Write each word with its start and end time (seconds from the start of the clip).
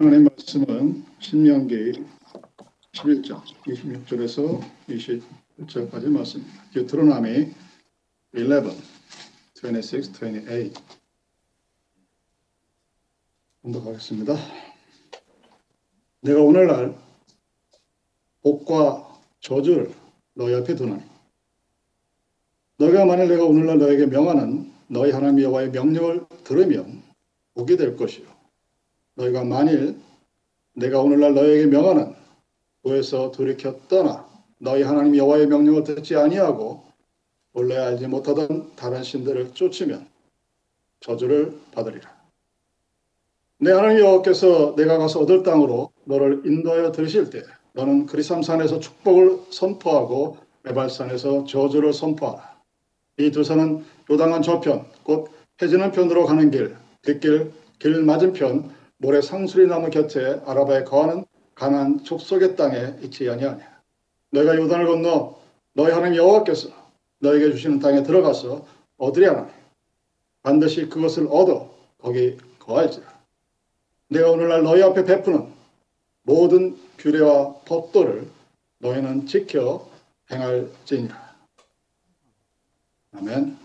하나님 0.00 0.28
말씀은 0.28 1.04
신명기 1.18 2.04
11장 2.92 3.42
26절에서 3.66 4.62
27절까지 4.88 6.06
말씀입니다. 6.06 6.86
드로나미 6.86 7.52
11, 8.32 8.62
26, 9.56 10.22
28 10.22 10.70
공독하겠습니다. 13.62 14.36
내가 16.20 16.42
오늘날 16.42 16.96
복과 18.42 19.20
저주를 19.40 19.92
너희 20.34 20.54
앞에 20.54 20.76
두나니 20.76 21.02
너희가 22.76 23.04
만일 23.04 23.26
내가 23.26 23.42
오늘날 23.42 23.78
너에게 23.78 24.06
명하는 24.06 24.72
너희 24.86 25.10
하나님 25.10 25.42
여호와의 25.42 25.72
명령을 25.72 26.24
들으면 26.44 27.02
복이 27.54 27.76
될 27.76 27.96
것이요 27.96 28.37
너희가 29.18 29.44
만일 29.44 29.96
내가 30.74 31.00
오늘날 31.00 31.34
너에게 31.34 31.66
명하는 31.66 32.14
도에서 32.84 33.32
돌이켜 33.32 33.76
떠나 33.88 34.26
너희 34.58 34.82
하나님 34.82 35.16
여호와의 35.16 35.48
명령을 35.48 35.82
듣지 35.84 36.16
아니하고 36.16 36.84
원래 37.52 37.76
알지 37.76 38.06
못하던 38.06 38.70
다른 38.76 39.02
신들을 39.02 39.54
쫓으면 39.54 40.06
저주를 41.00 41.58
받으리라. 41.72 42.16
내 43.58 43.72
하나님 43.72 43.98
여호와께서 44.00 44.76
내가 44.76 44.98
가서 44.98 45.20
얻을 45.20 45.42
땅으로 45.42 45.90
너를 46.04 46.42
인도하여 46.44 46.92
들으실 46.92 47.30
때 47.30 47.42
너는 47.72 48.06
그리삼산에서 48.06 48.78
축복을 48.78 49.40
선포하고 49.50 50.38
메발산에서 50.62 51.44
저주를 51.44 51.92
선포하라. 51.92 52.56
이 53.18 53.32
두 53.32 53.42
산은 53.42 53.84
요당한 54.10 54.42
저편, 54.42 54.86
곧 55.02 55.30
해지는 55.60 55.90
편으로 55.90 56.24
가는 56.24 56.52
길, 56.52 56.76
뒷길, 57.02 57.50
길 57.80 58.02
맞은편, 58.02 58.77
모래 58.98 59.20
상수리 59.20 59.66
나무 59.66 59.90
곁에 59.90 60.40
아라바에 60.44 60.84
거하는 60.84 61.24
가난 61.54 62.02
족속의 62.04 62.56
땅에 62.56 62.96
있지 63.02 63.28
아니하냐. 63.30 63.82
너희가 64.30 64.56
요단을 64.56 64.86
건너 64.86 65.40
너희 65.72 65.92
하나님 65.92 66.16
여호와께서 66.16 66.70
너에게 67.20 67.50
주시는 67.52 67.78
땅에 67.78 68.02
들어가서 68.02 68.66
얻으려 68.96 69.30
하나니 69.30 69.52
반드시 70.42 70.88
그것을 70.88 71.28
얻어 71.30 71.74
거기 71.98 72.36
거할지라. 72.58 73.06
내가 74.08 74.30
오늘날 74.30 74.62
너희 74.62 74.82
앞에 74.82 75.04
베푸는 75.04 75.52
모든 76.22 76.76
규례와 76.98 77.60
법도를 77.66 78.28
너희는 78.78 79.26
지켜 79.26 79.88
행할지니라. 80.30 81.36
아멘. 83.12 83.56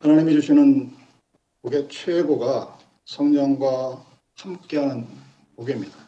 하나님이 0.00 0.32
주시는 0.32 0.92
복의 1.62 1.88
최고가 1.88 2.79
성령과 3.10 4.04
함께하는 4.36 5.04
복입니다. 5.56 5.98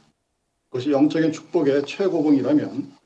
그것이 0.68 0.92
영적인 0.92 1.32
축복의 1.32 1.84
최고봉이라면 1.84 2.96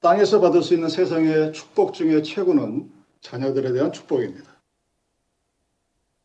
땅에서 0.00 0.40
받을 0.40 0.62
수 0.62 0.72
있는 0.74 0.88
세상의 0.88 1.52
축복 1.52 1.92
중에 1.92 2.22
최고는 2.22 2.90
자녀들에 3.20 3.72
대한 3.72 3.92
축복입니다. 3.92 4.50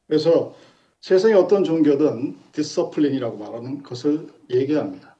그래서 0.07 0.55
세상의 1.01 1.35
어떤 1.35 1.65
종교든 1.65 2.37
디서플린이라고 2.53 3.37
말하는 3.37 3.83
것을 3.83 4.29
얘기합니다. 4.49 5.17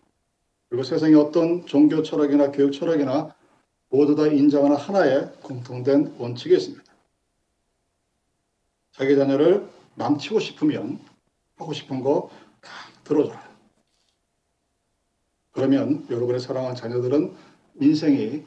그리고 0.69 0.83
세상의 0.83 1.15
어떤 1.15 1.65
종교 1.65 2.03
철학이나 2.03 2.51
교육 2.51 2.71
철학이나 2.71 3.35
모두 3.89 4.15
다 4.15 4.27
인정하는 4.27 4.77
하나의 4.77 5.33
공통된 5.43 6.15
원칙이 6.17 6.55
있습니다. 6.55 6.85
자기 8.93 9.15
자녀를 9.15 9.67
망치고 9.95 10.39
싶으면 10.39 10.99
하고 11.57 11.73
싶은 11.73 12.01
거 12.01 12.29
다 12.61 12.71
들어줘라. 13.03 13.47
그러면 15.51 16.05
여러분의 16.09 16.39
사랑하는 16.39 16.75
자녀들은 16.75 17.35
인생이 17.79 18.45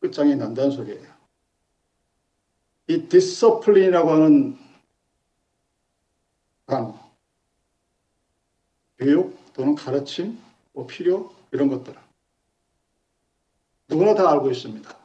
끝장이 0.00 0.36
난다는 0.36 0.70
소리예요. 0.70 1.10
이 2.88 3.08
discipline이라고 3.08 4.10
하는 4.10 4.58
단어, 6.66 6.98
교육 8.98 9.38
또는 9.52 9.74
가르침, 9.74 10.38
뭐 10.72 10.86
필요 10.86 11.32
이런 11.52 11.68
것들 11.68 11.94
누구나 13.88 14.14
다 14.14 14.30
알고 14.30 14.50
있습니다. 14.50 14.96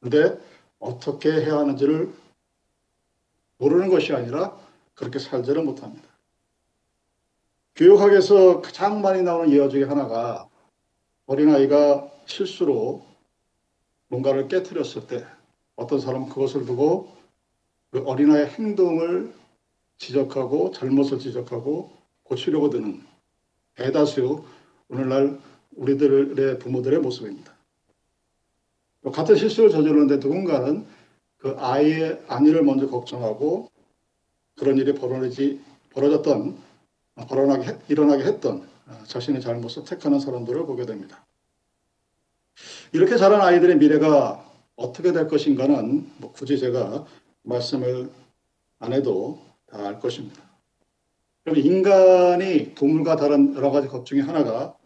근데 0.00 0.38
어떻게 0.78 1.30
해야 1.32 1.58
하는지를 1.58 2.12
모르는 3.58 3.88
것이 3.88 4.12
아니라 4.12 4.56
그렇게 4.94 5.18
살지를 5.18 5.64
못합니다. 5.64 6.07
교육학에서 7.78 8.60
가장 8.60 9.02
많이 9.02 9.22
나오는 9.22 9.52
예화 9.52 9.68
중에 9.68 9.84
하나가 9.84 10.48
어린아이가 11.26 12.10
실수로 12.26 13.06
뭔가를 14.08 14.48
깨뜨렸을 14.48 15.06
때 15.06 15.24
어떤 15.76 16.00
사람은 16.00 16.28
그것을 16.28 16.66
두고 16.66 17.08
그 17.92 18.00
어린아이의 18.00 18.48
행동을 18.48 19.32
지적하고 19.96 20.72
잘못을 20.72 21.20
지적하고 21.20 21.92
고치려고 22.24 22.68
드는 22.68 23.00
대다수 23.76 24.44
오늘날 24.88 25.38
우리들의 25.76 26.58
부모들의 26.58 26.98
모습입니다. 26.98 27.54
같은 29.12 29.36
실수를 29.36 29.70
저지르는데 29.70 30.16
누군가는 30.16 30.84
그 31.36 31.54
아이의 31.56 32.24
안위를 32.26 32.64
먼저 32.64 32.88
걱정하고 32.88 33.70
그런 34.56 34.78
일이 34.78 34.94
벌어지, 34.94 35.60
벌어졌던, 35.90 36.67
벌어나게, 37.26 37.76
일어나게 37.88 38.24
했던 38.24 38.68
어, 38.86 39.02
자신의 39.06 39.40
잘못을 39.40 39.84
택하는 39.84 40.20
사람들을 40.20 40.66
보게 40.66 40.86
됩니다. 40.86 41.24
이렇게 42.92 43.16
자란 43.16 43.40
아이들의 43.40 43.76
미래가 43.76 44.44
어떻게 44.76 45.12
될 45.12 45.28
것인가는 45.28 46.10
뭐 46.18 46.32
굳이 46.32 46.58
제가 46.58 47.06
말씀을 47.42 48.10
안 48.78 48.92
해도 48.92 49.40
다 49.70 49.78
알 49.84 50.00
것입니다. 50.00 50.42
그럼 51.44 51.58
인간이 51.58 52.74
동물과 52.74 53.16
다른 53.16 53.54
여러 53.54 53.70
가지 53.70 53.88
것 53.88 54.04
중에 54.04 54.20
하나가 54.20 54.76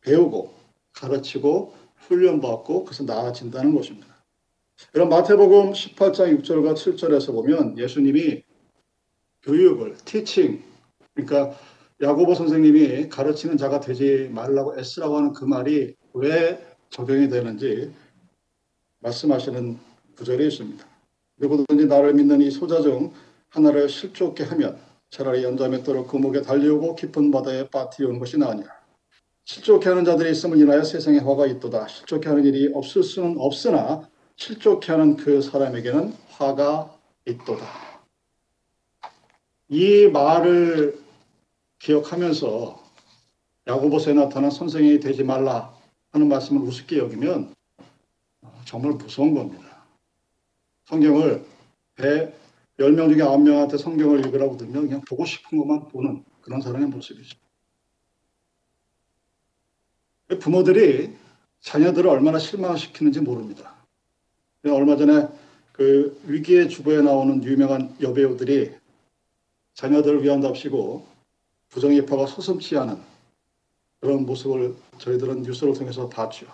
배우고 0.00 0.52
가르치고 0.92 1.74
훈련받고 1.96 2.84
그래서 2.84 3.04
나아진다는 3.04 3.74
것입니다. 3.74 4.08
여러 4.94 5.06
마태복음 5.06 5.72
18장 5.72 6.42
6절과 6.42 6.74
7절에서 6.74 7.32
보면 7.32 7.78
예수님이 7.78 8.42
교육을 9.42 9.96
티칭 10.04 10.62
그러니까 11.14 11.56
야고보 12.00 12.34
선생님이 12.34 13.08
가르치는 13.08 13.56
자가 13.56 13.80
되지 13.80 14.28
말라고 14.32 14.78
애쓰라고 14.78 15.16
하는 15.16 15.32
그 15.32 15.44
말이 15.44 15.94
왜 16.14 16.64
적용이 16.90 17.28
되는지 17.28 17.92
말씀하시는 19.00 19.78
구절이 20.16 20.46
있습니다. 20.48 20.84
누구든지 21.38 21.86
나를 21.86 22.14
믿는 22.14 22.40
이 22.40 22.50
소자 22.50 22.80
중 22.80 23.12
하나를 23.50 23.88
실족게 23.88 24.44
하면 24.44 24.78
차라리 25.10 25.44
연자에 25.44 25.82
떨어 25.82 26.06
그 26.06 26.16
목에 26.16 26.42
달려오고 26.42 26.94
깊은 26.94 27.30
바다에 27.30 27.68
빠뜨리는 27.68 28.18
것이 28.18 28.38
나으니라. 28.38 28.70
실족해 29.44 29.88
하는 29.88 30.04
자들이 30.04 30.30
있음을 30.30 30.58
인하여 30.58 30.82
세상에 30.84 31.18
화가 31.18 31.46
있도다. 31.46 31.88
실족해 31.88 32.28
하는 32.28 32.44
일이 32.44 32.70
없을 32.72 33.02
수는 33.02 33.36
없으나 33.38 34.08
실족해 34.36 34.92
하는 34.92 35.16
그 35.16 35.42
사람에게는 35.42 36.14
화가 36.30 36.96
있도다. 37.26 37.64
이 39.68 40.08
말을 40.12 41.01
기억하면서 41.82 42.80
야고보서에 43.66 44.14
나타난 44.14 44.50
선생이 44.50 45.00
되지 45.00 45.24
말라 45.24 45.76
하는 46.10 46.28
말씀을 46.28 46.62
우습게 46.62 46.98
여기면 46.98 47.54
정말 48.64 48.92
무서운 48.92 49.34
겁니다. 49.34 49.84
성경을 50.84 51.44
배 51.96 52.32
10명 52.78 53.12
중에 53.12 53.18
9명한테 53.18 53.78
성경을 53.78 54.20
읽으라고 54.20 54.56
들면 54.56 54.86
그냥 54.86 55.00
보고 55.08 55.24
싶은 55.24 55.58
것만 55.58 55.88
보는 55.88 56.24
그런 56.40 56.60
사람의 56.60 56.88
모습이죠. 56.88 57.36
부모들이 60.40 61.12
자녀들을 61.60 62.08
얼마나 62.08 62.38
실망시키는지 62.38 63.20
모릅니다. 63.20 63.74
얼마 64.64 64.96
전에 64.96 65.28
그 65.72 66.20
위기의 66.26 66.68
주부에 66.68 67.02
나오는 67.02 67.42
유명한 67.42 67.94
여배우들이 68.00 68.72
자녀들을 69.74 70.22
위한답시고 70.22 71.11
부정입파가 71.72 72.26
서슴치 72.26 72.76
않은 72.76 73.02
그런 74.00 74.26
모습을 74.26 74.76
저희들은 74.98 75.42
뉴스를 75.42 75.72
통해서 75.74 76.08
봤죠. 76.08 76.46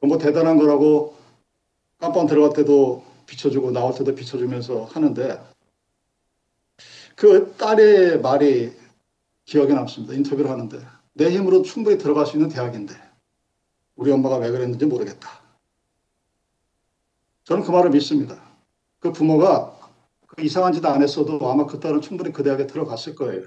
뭐 0.00 0.16
대단한 0.18 0.56
거라고 0.56 1.16
깜빵 1.98 2.26
들어갈 2.26 2.52
때도 2.54 3.04
비춰주고 3.26 3.72
나올 3.72 3.94
때도 3.94 4.14
비춰주면서 4.14 4.84
하는데 4.84 5.40
그 7.16 7.54
딸의 7.56 8.20
말이 8.20 8.72
기억에 9.44 9.74
남습니다. 9.74 10.14
인터뷰를 10.14 10.50
하는데 10.50 10.80
내 11.14 11.30
힘으로 11.30 11.62
충분히 11.62 11.98
들어갈 11.98 12.26
수 12.26 12.36
있는 12.36 12.48
대학인데 12.48 12.94
우리 13.96 14.10
엄마가 14.10 14.36
왜 14.36 14.50
그랬는지 14.50 14.86
모르겠다. 14.86 15.40
저는 17.44 17.64
그 17.64 17.70
말을 17.70 17.90
믿습니다. 17.90 18.40
그 19.00 19.12
부모가 19.12 19.78
그 20.28 20.42
이상한 20.42 20.72
짓 20.72 20.84
안 20.84 21.02
했어도 21.02 21.50
아마 21.50 21.66
그 21.66 21.80
딸은 21.80 22.00
충분히 22.00 22.32
그 22.32 22.42
대학에 22.42 22.66
들어갔을 22.66 23.14
거예요. 23.16 23.46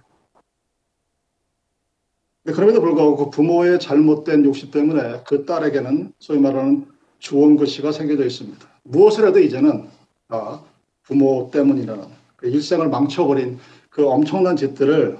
그럼에도 2.54 2.80
불구하고 2.80 3.18
그 3.18 3.30
부모의 3.32 3.80
잘못된 3.80 4.46
욕심 4.46 4.70
때문에 4.70 5.22
그 5.26 5.46
딸에게는 5.46 6.14
소위 6.20 6.40
말하는 6.40 6.86
주원글씨가 7.20 7.92
새겨져 7.92 8.26
있습니다. 8.26 8.68
무엇을 8.84 9.28
해도 9.28 9.40
이제는 9.40 9.90
아, 10.28 10.64
부모 11.04 11.50
때문이라는 11.52 12.06
그 12.36 12.48
일생을 12.48 12.90
망쳐버린 12.90 13.60
그 13.90 14.08
엄청난 14.08 14.56
짓들을 14.56 15.18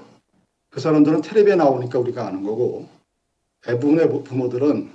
그 0.70 0.80
사람들은 0.80 1.22
텔레비에 1.22 1.56
나오니까 1.56 1.98
우리가 1.98 2.26
아는 2.26 2.44
거고 2.44 2.88
대부분의 3.62 4.22
부모들은 4.22 4.90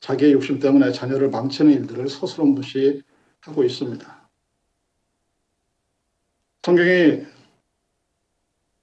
자기의 0.00 0.32
욕심 0.32 0.60
때문에 0.60 0.92
자녀를 0.92 1.28
망치는 1.30 1.72
일들을 1.72 2.08
서스럼없이 2.08 3.02
하고 3.40 3.64
있습니다. 3.64 4.28
성경이 6.62 7.22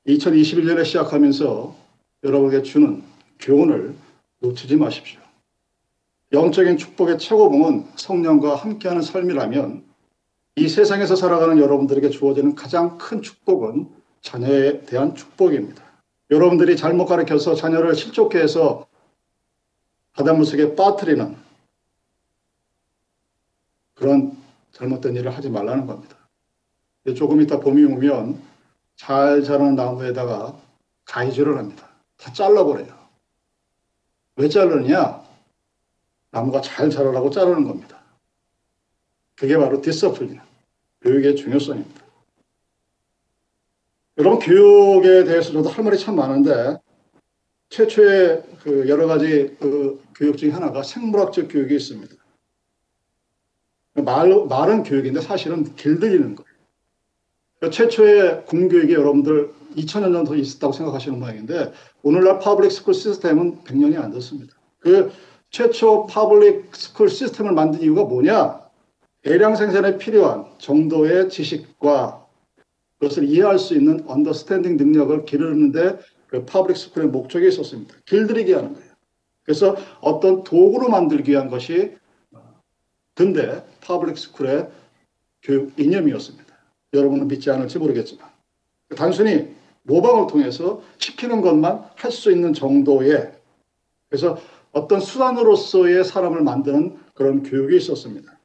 2021년에 0.08 0.86
시작하면서 0.86 1.83
여러분에게 2.24 2.64
주는 2.64 3.04
교훈을 3.40 3.96
놓치지 4.40 4.78
마십시오. 4.78 5.20
영적인 6.32 6.78
축복의 6.78 7.20
최고봉은 7.20 7.86
성령과 7.96 8.56
함께하는 8.56 9.02
삶이라면 9.02 9.84
이 10.56 10.68
세상에서 10.68 11.16
살아가는 11.16 11.60
여러분들에게 11.60 12.10
주어지는 12.10 12.56
가장 12.56 12.98
큰 12.98 13.22
축복은 13.22 13.90
자녀에 14.22 14.82
대한 14.86 15.16
축복입니다. 15.16 15.84
여러분들이 16.32 16.78
잘못 16.78 17.06
가르쳐서 17.06 17.56
자녀를 17.56 17.96
실족해 17.96 18.40
해서 18.40 18.88
바닷물 20.14 20.46
속에 20.46 20.76
빠뜨리는 20.76 21.36
그런 23.94 24.36
잘못된 24.72 25.16
일을 25.16 25.36
하지 25.36 25.50
말라는 25.50 25.86
겁니다. 25.86 26.18
조금 27.16 27.42
이따 27.42 27.60
봄이 27.60 27.84
오면 27.84 28.42
잘 28.96 29.44
자라는 29.44 29.76
나무에다가 29.76 30.58
가위질을 31.06 31.58
합니다. 31.58 31.93
다 32.24 32.32
잘라버려요. 32.32 32.98
왜 34.38 34.48
자르느냐? 34.48 35.22
나무가 36.32 36.62
잘 36.62 36.90
자라라고 36.90 37.30
자르는 37.30 37.66
겁니다. 37.66 38.02
그게 39.36 39.58
바로 39.58 39.82
디서플린, 39.82 40.40
교육의 41.02 41.36
중요성입니다. 41.36 42.02
여러분, 44.20 44.40
교육에 44.40 45.26
대해서 45.26 45.52
저도 45.52 45.68
할 45.70 45.84
말이 45.84 45.98
참 45.98 46.16
많은데, 46.16 46.78
최초의 47.70 48.44
그 48.62 48.88
여러 48.88 49.06
가지 49.06 49.58
그 49.60 50.02
교육 50.16 50.38
중에 50.38 50.52
하나가 50.52 50.82
생물학적 50.82 51.50
교육이 51.50 51.76
있습니다. 51.76 52.16
말, 53.96 54.46
말은 54.48 54.84
교육인데 54.84 55.20
사실은 55.20 55.76
길들이는 55.76 56.36
거예요. 56.36 57.72
최초의 57.72 58.46
공교육이 58.46 58.94
여러분들 58.94 59.54
2000년 59.76 60.14
정도 60.14 60.36
있었다고 60.36 60.74
생각하시는 60.74 61.20
모양인데 61.20 61.72
오늘날 62.02 62.40
public 62.40 62.72
school 62.72 62.94
system은 62.94 63.64
100년이 63.64 64.02
안 64.02 64.12
됐습니다. 64.12 64.54
그 64.80 65.12
최초 65.50 66.08
public 66.08 66.76
school 66.76 67.10
system을 67.10 67.54
만든 67.54 67.82
이유가 67.82 68.04
뭐냐? 68.04 68.64
대량 69.22 69.56
생산에 69.56 69.98
필요한 69.98 70.46
정도의 70.58 71.30
지식과 71.30 72.26
그것을 73.00 73.26
이해할 73.26 73.60
수 73.60 73.74
있는 73.74 74.04
understanding 74.08 74.78
능력을 74.78 75.26
기르는데 75.26 76.00
그 76.28 76.46
public 76.46 76.78
school의 76.78 77.10
목적이 77.10 77.48
있었습니다. 77.50 77.96
길들이게 78.06 78.54
하는 78.54 78.74
거예요. 78.74 78.94
그래서 79.44 79.76
어떤 80.02 80.44
도구로 80.44 80.90
만들기 80.90 81.32
위한 81.32 81.50
것이 81.50 81.96
근대 83.14 83.64
public 83.82 84.18
school의 84.18 84.70
교육 85.42 85.78
이념이었습니다. 85.80 86.54
여러분은 86.94 87.28
믿지 87.28 87.52
않을지 87.52 87.78
모르겠지만 87.80 88.28
단순히 88.96 89.54
모방을 89.84 90.28
통해서 90.28 90.82
시키는 90.98 91.42
것만 91.42 91.90
할 91.96 92.12
수 92.12 92.32
있는 92.32 92.54
정도의 92.54 93.34
그래서 94.10 94.38
어떤 94.72 95.00
수단으로서의 95.00 96.04
사람을 96.04 96.42
만드는 96.42 97.00
그런 97.14 97.44
교육이 97.44 97.78
있었습니다. 97.78 98.38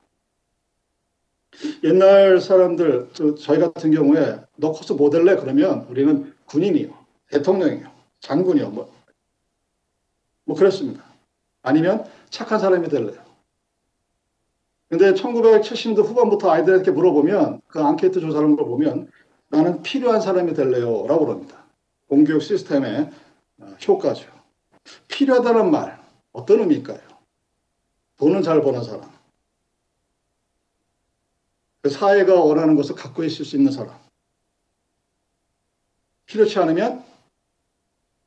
옛날 1.85 2.40
사람들 2.40 3.11
저희 3.38 3.58
같은 3.58 3.90
경우에 3.90 4.40
너 4.56 4.73
커서 4.73 4.94
모델래 4.94 5.37
그러면 5.37 5.87
우리는 5.90 6.32
군인이요, 6.46 6.94
대통령이요, 7.31 7.90
장군이요, 8.20 8.70
뭐, 8.70 8.93
뭐 10.44 10.56
그랬습니다. 10.56 11.05
아니면 11.62 12.05
착한 12.31 12.58
사람이 12.58 12.88
될래요. 12.88 13.20
근데 14.88 15.12
1970년대 15.12 16.02
후반부터 16.02 16.50
아이들에게 16.50 16.90
물어보면 16.90 17.61
그 17.67 17.81
앙케이트 17.81 18.20
조사를 18.20 18.56
보면 18.56 19.11
나는 19.49 19.83
필요한 19.83 20.21
사람이 20.21 20.55
될래요 20.55 21.06
라고 21.06 21.27
그럽니다. 21.27 21.65
공교육 22.09 22.43
시스템의 22.43 23.11
어, 23.59 23.77
효과죠. 23.87 24.31
필요하다는 25.09 25.71
말 25.71 26.00
어떤 26.33 26.61
의미일까요? 26.61 27.00
돈은 28.19 28.43
잘 28.43 28.62
버는 28.62 28.83
사람. 28.83 29.11
그 31.81 31.91
사회가 31.91 32.35
원하는 32.35 32.77
것을 32.77 32.95
갖고 32.95 33.25
있을 33.25 33.45
수 33.45 33.56
있는 33.56 33.73
사람. 33.73 33.97
필요치 36.27 36.59
않으면 36.59 37.05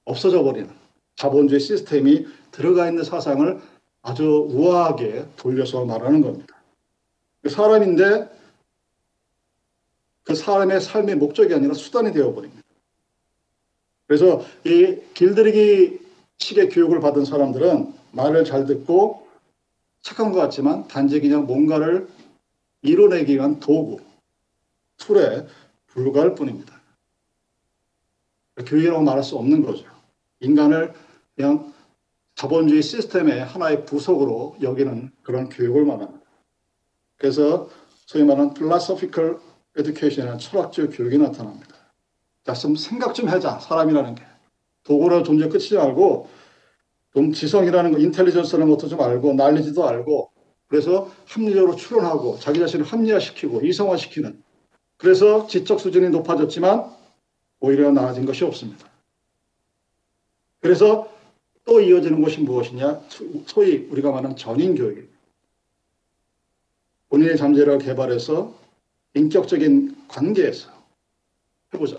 없어져 0.05 0.43
버리는 0.43 0.69
자본주의 1.15 1.59
시스템이 1.59 2.25
들어가 2.51 2.87
있는 2.87 3.03
사상을 3.03 3.61
아주 4.01 4.47
우아하게 4.49 5.27
돌려서 5.37 5.85
말하는 5.85 6.21
겁니다. 6.21 6.55
그 7.43 7.49
사람인데 7.49 8.40
그 10.23 10.35
사람의 10.35 10.81
삶의 10.81 11.15
목적이 11.15 11.55
아니라 11.55 11.73
수단이 11.73 12.11
되어버립니다. 12.13 12.61
그래서 14.07 14.43
이 14.65 14.97
길들이기 15.13 15.99
식의 16.37 16.69
교육을 16.69 16.99
받은 16.99 17.25
사람들은 17.25 17.93
말을 18.11 18.43
잘 18.43 18.65
듣고 18.65 19.27
착한 20.01 20.31
것 20.31 20.39
같지만 20.39 20.87
단지 20.87 21.21
그냥 21.21 21.45
뭔가를 21.45 22.07
이뤄내기 22.81 23.35
위한 23.35 23.59
도구, 23.59 23.99
툴에 24.97 25.47
불과할 25.87 26.35
뿐입니다. 26.35 26.81
교육이라고 28.65 29.01
말할 29.01 29.23
수 29.23 29.37
없는 29.37 29.63
거죠. 29.63 29.85
인간을 30.39 30.93
그냥 31.35 31.73
자본주의 32.35 32.81
시스템의 32.81 33.45
하나의 33.45 33.85
부속으로 33.85 34.57
여기는 34.61 35.11
그런 35.21 35.49
교육을 35.49 35.85
말합니다. 35.85 36.25
그래서 37.17 37.69
소위 38.05 38.23
말하는 38.23 38.53
philosophical 38.53 39.37
education이라는 39.77 40.39
철학적 40.39 40.89
교육이 40.91 41.17
나타납니다. 41.17 41.75
자, 42.43 42.53
좀 42.53 42.75
생각 42.75 43.13
좀 43.13 43.27
하자, 43.27 43.59
사람이라는 43.59 44.15
게. 44.15 44.23
도구로 44.83 45.23
존재 45.23 45.47
끝이지 45.47 45.75
말고, 45.75 46.29
좀 47.13 47.31
지성이라는 47.31 47.91
거, 47.91 47.99
인텔리전스라는 47.99 48.69
것도 48.71 48.87
좀 48.87 49.01
알고, 49.01 49.33
날리지도 49.33 49.87
알고, 49.87 50.31
그래서 50.67 51.11
합리적으로 51.27 51.75
추론하고, 51.75 52.39
자기 52.39 52.59
자신을 52.59 52.85
합리화시키고, 52.85 53.61
이성화시키는. 53.61 54.41
그래서 54.97 55.47
지적 55.47 55.79
수준이 55.79 56.09
높아졌지만, 56.09 56.89
오히려 57.59 57.91
나아진 57.91 58.25
것이 58.25 58.43
없습니다. 58.43 58.89
그래서 60.61 61.11
또 61.65 61.79
이어지는 61.79 62.21
것이 62.21 62.41
무엇이냐? 62.41 63.01
소위 63.45 63.87
우리가 63.91 64.11
말하는 64.11 64.35
전인 64.35 64.75
교육입니다. 64.75 65.11
본인의 67.09 67.37
잠재력을 67.37 67.85
개발해서 67.85 68.60
인격적인 69.13 70.07
관계에서 70.07 70.69
해보자. 71.73 71.97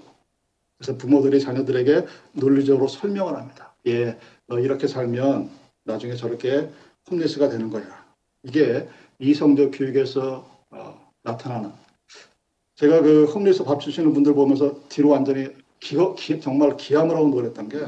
그래서 0.78 0.96
부모들이 0.96 1.40
자녀들에게 1.40 2.06
논리적으로 2.32 2.88
설명을 2.88 3.36
합니다. 3.36 3.74
예, 3.86 4.18
너 4.46 4.58
이렇게 4.58 4.86
살면 4.86 5.50
나중에 5.84 6.14
저렇게 6.14 6.70
홈리스가 7.10 7.48
되는 7.48 7.70
거야. 7.70 8.04
이게 8.42 8.88
이성적 9.18 9.72
교육에서 9.74 10.48
어, 10.70 11.12
나타나는. 11.22 11.72
제가 12.74 13.02
그 13.02 13.24
홈리스 13.26 13.64
밥 13.64 13.80
주시는 13.80 14.12
분들 14.12 14.34
보면서 14.34 14.80
뒤로 14.88 15.10
완전히 15.10 15.48
기어, 15.78 16.14
기, 16.14 16.40
정말 16.40 16.76
하고 17.16 17.28
놀랬던 17.28 17.68
게 17.68 17.78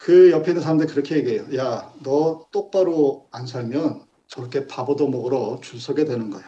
그 0.00 0.30
옆에 0.30 0.52
있는 0.52 0.62
사람들이 0.62 0.88
그렇게 0.88 1.16
얘기해요. 1.16 1.44
야, 1.56 1.92
너 2.02 2.46
똑바로 2.50 3.28
안 3.30 3.46
살면 3.46 4.02
저렇게 4.30 4.66
바보도 4.66 5.08
먹으러 5.08 5.60
줄 5.60 5.80
서게 5.80 6.04
되는 6.04 6.30
거야. 6.30 6.44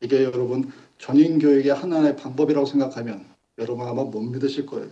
이게 0.00 0.24
여러분 0.24 0.70
전인 0.98 1.38
교육의 1.38 1.72
하나의 1.72 2.16
방법이라고 2.16 2.66
생각하면 2.66 3.32
여러분 3.58 3.86
아마 3.86 4.02
못 4.02 4.20
믿으실 4.20 4.66
거예요. 4.66 4.90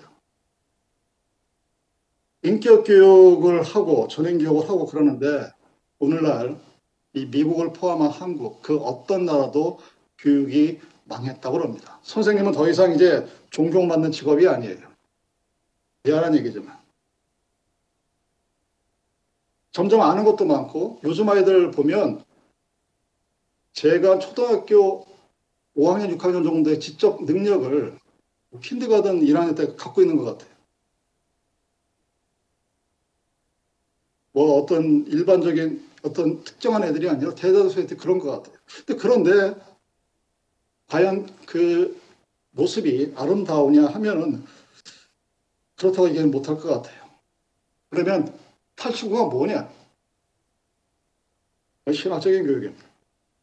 인격 2.42 2.84
교육을 2.84 3.62
하고 3.62 4.06
전인 4.08 4.38
교육을 4.38 4.68
하고 4.68 4.86
그러는데 4.86 5.50
오늘날 5.98 6.58
이 7.14 7.26
미국을 7.26 7.72
포함한 7.72 8.10
한국 8.10 8.62
그 8.62 8.78
어떤 8.78 9.26
나라도 9.26 9.80
교육이 10.18 10.80
망했다고 11.04 11.58
합니다. 11.58 11.98
선생님은 12.02 12.52
더 12.52 12.68
이상 12.68 12.94
이제 12.94 13.26
존경받는 13.50 14.12
직업이 14.12 14.46
아니에요. 14.46 14.88
미안한 16.04 16.36
얘기지만. 16.36 16.79
점점 19.72 20.00
아는 20.00 20.24
것도 20.24 20.44
많고 20.44 21.00
요즘 21.04 21.28
아이들 21.28 21.70
보면 21.70 22.24
제가 23.72 24.18
초등학교 24.18 25.06
5학년, 25.76 26.16
6학년 26.16 26.44
정도의 26.44 26.80
지적 26.80 27.24
능력을 27.24 27.98
킨드가든 28.62 29.20
1학년 29.20 29.56
때 29.56 29.74
갖고 29.76 30.02
있는 30.02 30.16
것 30.16 30.24
같아요. 30.24 30.50
뭐 34.32 34.60
어떤 34.60 35.06
일반적인 35.06 35.88
어떤 36.02 36.42
특정한 36.44 36.84
애들이 36.84 37.08
아니라 37.08 37.34
대다수의 37.34 37.84
애들이 37.84 37.98
그런 37.98 38.18
것 38.18 38.30
같아요. 38.30 38.58
근데 38.86 39.00
그런데 39.00 39.60
과연 40.88 41.28
그 41.46 42.00
모습이 42.52 43.12
아름다우냐 43.16 43.86
하면은 43.86 44.44
그렇다고 45.76 46.08
얘기는 46.08 46.30
못할 46.30 46.56
것 46.56 46.68
같아요. 46.68 47.08
그러면 47.90 48.39
탈출구가 48.80 49.26
뭐냐? 49.26 49.68
신화적인 51.92 52.46
교육입니다. 52.46 52.84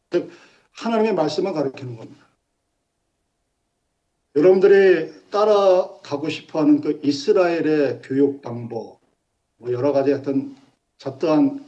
즉 0.10 0.32
하나님의 0.72 1.14
말씀만 1.14 1.54
가르치는 1.54 1.96
겁니다. 1.96 2.26
여러분들이 4.36 5.30
따라가고 5.30 6.30
싶어하는 6.30 6.82
그 6.82 7.00
이스라엘의 7.04 8.02
교육 8.04 8.42
방법, 8.42 9.00
뭐 9.58 9.72
여러 9.72 9.92
가지 9.92 10.14
어떤 10.14 10.56
잡다한 10.98 11.66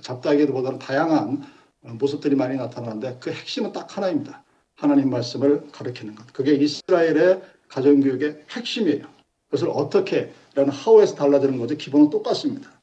잡다하기보다는 0.00 0.78
다양한 0.78 1.44
모습들이 1.80 2.36
많이 2.36 2.56
나타나는데 2.56 3.18
그 3.20 3.32
핵심은 3.32 3.72
딱 3.72 3.96
하나입니다. 3.96 4.44
하나님 4.74 5.10
말씀을 5.10 5.70
가르치는 5.72 6.14
것. 6.14 6.32
그게 6.32 6.54
이스라엘의 6.54 7.42
가정교육의 7.68 8.44
핵심이에요. 8.50 9.06
그것을 9.46 9.70
어떻게 9.70 10.32
라는 10.54 10.72
하우에서 10.72 11.14
달라지는 11.14 11.58
거죠. 11.58 11.76
기본은 11.76 12.10
똑같습니다. 12.10 12.77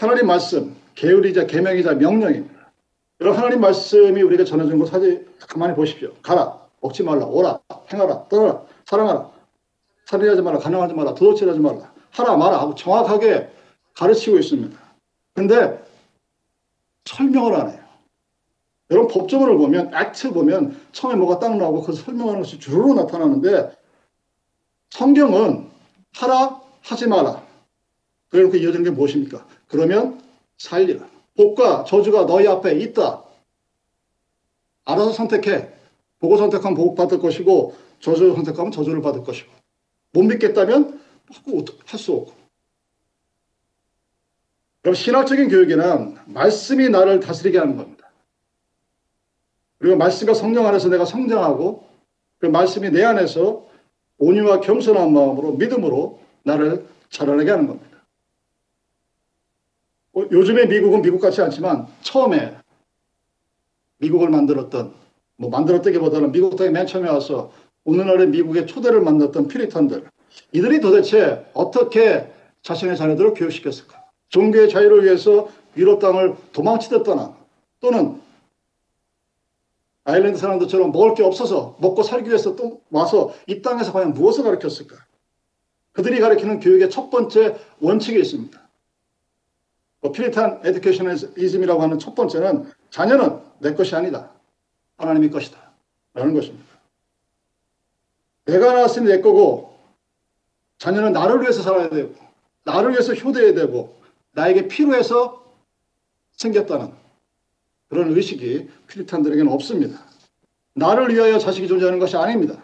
하나님 0.00 0.28
말씀, 0.28 0.74
계율이자 0.94 1.46
계명이자 1.46 1.92
명령입니다. 1.92 2.72
여러분 3.20 3.38
하나님 3.38 3.60
말씀이 3.60 4.22
우리가 4.22 4.44
전해준 4.44 4.78
거 4.78 4.86
사실 4.86 5.28
가만히 5.38 5.74
보십시오. 5.74 6.14
가라, 6.22 6.58
먹지 6.80 7.02
말라, 7.02 7.26
오라, 7.26 7.60
행하라, 7.92 8.28
떠나라, 8.30 8.62
사랑하라, 8.86 9.30
살인하지 10.06 10.40
말라, 10.40 10.58
가능하지 10.58 10.94
말라, 10.94 11.12
도둑질하지 11.12 11.60
말라, 11.60 11.92
하라 12.12 12.38
마라 12.38 12.60
하고 12.62 12.74
정확하게 12.74 13.50
가르치고 13.92 14.38
있습니다. 14.38 14.80
근데 15.34 15.84
설명을 17.04 17.54
안 17.54 17.68
해요. 17.68 17.84
여러분 18.90 19.12
법조문을 19.12 19.58
보면 19.58 19.94
액트 19.94 20.32
보면 20.32 20.80
처음에 20.92 21.16
뭐가 21.16 21.40
딱 21.40 21.58
나오고 21.58 21.82
그 21.82 21.92
설명하는 21.92 22.40
것이 22.40 22.58
주로 22.58 22.94
나타나는데 22.94 23.76
성경은 24.88 25.68
하라 26.14 26.58
하지 26.84 27.06
마라. 27.06 27.49
그래놓고 28.30 28.56
이어지는 28.56 28.84
게 28.84 28.90
무엇입니까? 28.90 29.46
그러면 29.68 30.20
살리라. 30.56 31.08
복과 31.36 31.84
저주가 31.84 32.26
너희 32.26 32.46
앞에 32.46 32.74
있다. 32.80 33.24
알아서 34.84 35.12
선택해. 35.12 35.70
복을 36.20 36.38
선택하면 36.38 36.74
복 36.74 36.94
받을 36.94 37.18
것이고 37.18 37.76
저주를 38.00 38.34
선택하면 38.34 38.72
저주를 38.72 39.02
받을 39.02 39.22
것이고 39.22 39.50
못 40.12 40.22
믿겠다면 40.22 41.00
할수 41.86 42.12
없고 42.12 42.40
그럼 44.82 44.94
신학적인 44.94 45.48
교육에는 45.48 46.16
말씀이 46.26 46.88
나를 46.88 47.20
다스리게 47.20 47.58
하는 47.58 47.76
겁니다. 47.76 48.10
그리고 49.78 49.96
말씀과 49.96 50.34
성령 50.34 50.66
안에서 50.66 50.88
내가 50.88 51.04
성장하고 51.04 51.88
그 52.38 52.46
말씀이 52.46 52.90
내 52.90 53.04
안에서 53.04 53.66
온유와 54.18 54.60
겸손한 54.60 55.12
마음으로 55.12 55.52
믿음으로 55.52 56.20
나를 56.42 56.86
자라나게 57.10 57.50
하는 57.50 57.66
겁니다. 57.66 57.89
어, 60.12 60.24
요즘에 60.30 60.66
미국은 60.66 61.02
미국 61.02 61.20
같지 61.20 61.40
않지만 61.40 61.86
처음에 62.02 62.56
미국을 63.98 64.28
만들었던 64.28 64.92
뭐 65.36 65.50
만들었다기보다는 65.50 66.32
미국 66.32 66.56
땅에 66.56 66.70
맨 66.70 66.86
처음에 66.86 67.08
와서 67.08 67.52
오늘날의 67.84 68.28
미국의 68.28 68.66
초대를 68.66 69.00
만났던 69.00 69.48
피리탄들 69.48 70.04
이들이 70.52 70.80
도대체 70.80 71.46
어떻게 71.54 72.30
자신의 72.62 72.96
자녀들을 72.96 73.34
교육시켰을까? 73.34 74.04
종교의 74.28 74.68
자유를 74.68 75.04
위해서 75.04 75.48
유럽 75.76 75.98
땅을 76.00 76.34
도망치듯 76.52 77.04
떠나 77.04 77.36
또는 77.80 78.20
아일랜드 80.04 80.38
사람들처럼 80.38 80.92
먹을 80.92 81.14
게 81.14 81.22
없어서 81.22 81.76
먹고 81.80 82.02
살기 82.02 82.28
위해서 82.28 82.56
또 82.56 82.80
와서 82.90 83.32
이 83.46 83.62
땅에서 83.62 83.92
과연 83.92 84.12
무엇을 84.12 84.44
가르쳤을까? 84.44 84.96
그들이 85.92 86.20
가르치는 86.20 86.60
교육의 86.60 86.90
첫 86.90 87.10
번째 87.10 87.56
원칙이 87.80 88.18
있습니다. 88.20 88.59
뭐 90.00 90.12
피리탄 90.12 90.60
에듀케이셔널이즘이라고 90.64 91.82
하는 91.82 91.98
첫 91.98 92.14
번째는 92.14 92.70
자녀는 92.90 93.40
내 93.58 93.74
것이 93.74 93.94
아니다. 93.94 94.32
하나님의 94.96 95.30
것이다. 95.30 95.58
라는 96.14 96.34
것입니다. 96.34 96.64
내가 98.46 98.72
낳았으니 98.72 99.06
내 99.06 99.20
거고 99.20 99.78
자녀는 100.78 101.12
나를 101.12 101.42
위해서 101.42 101.62
살아야 101.62 101.88
되고 101.88 102.14
나를 102.64 102.90
위해서 102.90 103.14
효대해야 103.14 103.54
되고 103.54 104.00
나에게 104.32 104.68
필요해서 104.68 105.44
생겼다는 106.32 106.92
그런 107.88 108.16
의식이 108.16 108.68
피리탄들에게는 108.86 109.52
없습니다. 109.52 110.00
나를 110.74 111.14
위하여 111.14 111.38
자식이 111.38 111.68
존재하는 111.68 111.98
것이 111.98 112.16
아닙니다. 112.16 112.62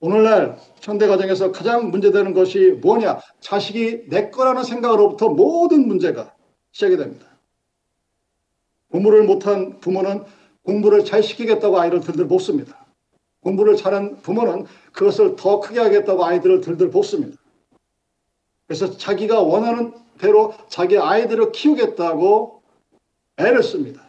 오늘날 0.00 0.58
현대 0.80 1.08
가정에서 1.08 1.50
가장 1.50 1.90
문제되는 1.90 2.32
것이 2.32 2.78
뭐냐? 2.80 3.20
자식이 3.40 4.08
내 4.08 4.30
거라는 4.30 4.62
생각으로부터 4.62 5.28
모든 5.28 5.88
문제가 5.88 6.34
시작이 6.70 6.96
됩니다. 6.96 7.26
공부를 8.90 9.24
못한 9.24 9.80
부모는 9.80 10.24
공부를 10.62 11.04
잘 11.04 11.22
시키겠다고 11.22 11.78
아이를 11.78 12.00
들들 12.00 12.28
볶습니다. 12.28 12.86
공부를 13.40 13.76
잘한 13.76 14.20
부모는 14.22 14.66
그것을 14.92 15.36
더 15.36 15.60
크게 15.60 15.80
하겠다고 15.80 16.24
아이들을 16.24 16.60
들들 16.60 16.90
볶습니다. 16.90 17.36
그래서 18.66 18.96
자기가 18.96 19.40
원하는 19.40 19.94
대로 20.18 20.54
자기 20.68 20.98
아이들을 20.98 21.52
키우겠다고 21.52 22.62
애를 23.38 23.62
씁니다. 23.62 24.02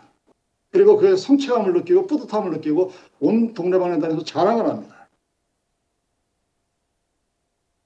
그리고 0.72 0.98
그 0.98 1.18
성취감을 1.18 1.74
느끼고 1.74 2.08
뿌듯함을 2.08 2.52
느끼고 2.52 2.92
온 3.20 3.54
동네방네 3.54 4.00
다니면서 4.00 4.26
자랑을 4.26 4.68
합니다. 4.68 4.99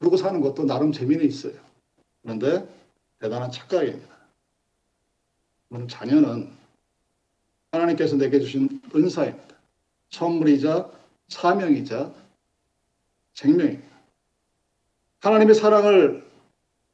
그러고 0.04 0.18
사는 0.18 0.42
것도 0.42 0.66
나름 0.66 0.92
재미는 0.92 1.26
있어요. 1.26 1.54
그런데 2.22 2.68
대단한 3.20 3.50
착각입니다. 3.52 4.14
그럼 5.70 5.88
자녀는 5.88 6.52
하나님께서 7.72 8.18
내게 8.18 8.42
주신 8.42 8.82
은사입니다. 8.94 9.56
선물이자 10.10 10.92
사명이자 11.30 12.12
생명입니다. 13.34 13.88
하나님의 15.22 15.56
사랑을 15.56 16.30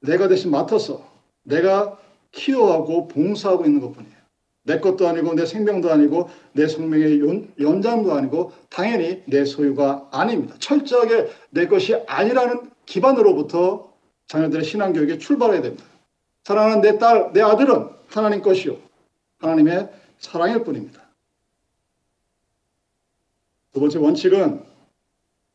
내가 0.02 0.28
대신 0.28 0.52
맡아서 0.52 1.12
내가 1.42 2.00
키워하고 2.32 3.08
봉사하고 3.08 3.66
있는 3.66 3.82
것 3.82 3.92
뿐이에요. 3.92 4.20
내 4.64 4.80
것도 4.80 5.08
아니고 5.08 5.34
내 5.34 5.48
생명도 5.48 5.92
아니고 5.92 6.30
내 6.54 6.68
생명의 6.68 7.22
연, 7.60 7.82
장도 7.82 8.14
아니고 8.14 8.52
당연히 8.70 9.24
내 9.26 9.46
소유가 9.46 10.08
아닙니다. 10.12 10.56
철저하게 10.60 11.32
내 11.50 11.66
것이 11.66 11.96
아니라는 12.06 12.70
기반으로부터 12.90 13.94
자녀들의 14.28 14.66
신앙교육에 14.66 15.20
출발해야 15.20 15.62
됩니다. 15.62 15.86
사랑하는 16.44 16.82
내 16.82 16.98
딸, 16.98 17.32
내 17.34 17.42
아들은 17.42 17.90
하나님 18.08 18.42
것이요. 18.42 18.78
하나님의 19.38 19.90
사랑일 20.18 20.64
뿐입니다. 20.64 21.08
두 23.72 23.80
번째 23.80 24.00
원칙은 24.00 24.64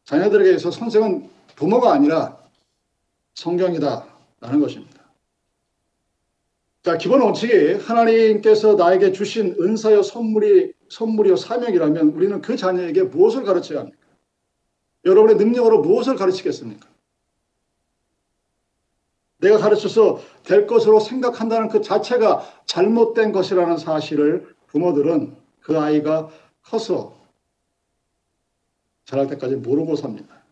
자녀들에게서 0.04 0.70
선생은 0.70 1.28
부모가 1.56 1.92
아니라 1.92 2.38
성경이다 3.34 4.06
라는 4.40 4.60
것입니다. 4.60 5.02
자, 6.84 6.96
기본 6.98 7.22
원칙이 7.22 7.74
하나님께서 7.74 8.74
나에게 8.74 9.10
주신 9.10 9.56
은사여 9.58 10.02
선물이 10.02 10.72
선물이요 10.88 11.36
사명이라면 11.36 12.10
우리는 12.10 12.40
그 12.40 12.56
자녀에게 12.56 13.04
무엇을 13.04 13.42
가르쳐야 13.42 13.80
합니까? 13.80 13.98
여러분의 15.04 15.36
능력으로 15.36 15.80
무엇을 15.80 16.14
가르치겠습니까? 16.14 16.93
내가 19.44 19.58
가르쳐서 19.58 20.20
될 20.42 20.66
것으로 20.66 21.00
생각한다는 21.00 21.68
그 21.68 21.82
자체가 21.82 22.62
잘못된 22.64 23.32
것이라는 23.32 23.76
사실을 23.76 24.54
부모들은 24.68 25.36
그 25.60 25.78
아이가 25.78 26.30
커서 26.62 27.14
자랄 29.04 29.26
때까지 29.28 29.56
모르고 29.56 29.96
삽니다. 29.96 30.42